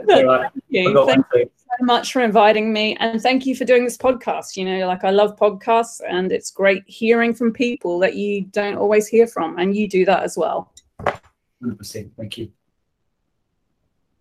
Thank 0.07 0.53
you. 0.69 1.05
Thank 1.05 1.25
you 1.35 1.51
so 1.77 1.85
much 1.85 2.13
for 2.13 2.21
inviting 2.21 2.71
me. 2.71 2.95
And 3.01 3.21
thank 3.21 3.45
you 3.45 3.53
for 3.53 3.65
doing 3.65 3.83
this 3.83 3.97
podcast. 3.97 4.55
You 4.55 4.63
know, 4.63 4.87
like 4.87 5.03
I 5.03 5.09
love 5.09 5.37
podcasts 5.37 5.99
and 6.07 6.31
it's 6.31 6.51
great 6.51 6.83
hearing 6.87 7.33
from 7.33 7.51
people 7.51 7.99
that 7.99 8.15
you 8.15 8.43
don't 8.43 8.77
always 8.77 9.07
hear 9.07 9.27
from. 9.27 9.59
And 9.59 9.75
you 9.75 9.89
do 9.89 10.05
that 10.05 10.23
as 10.23 10.37
well. 10.37 10.71
100%. 11.63 12.11
Thank 12.17 12.37
you. 12.37 12.51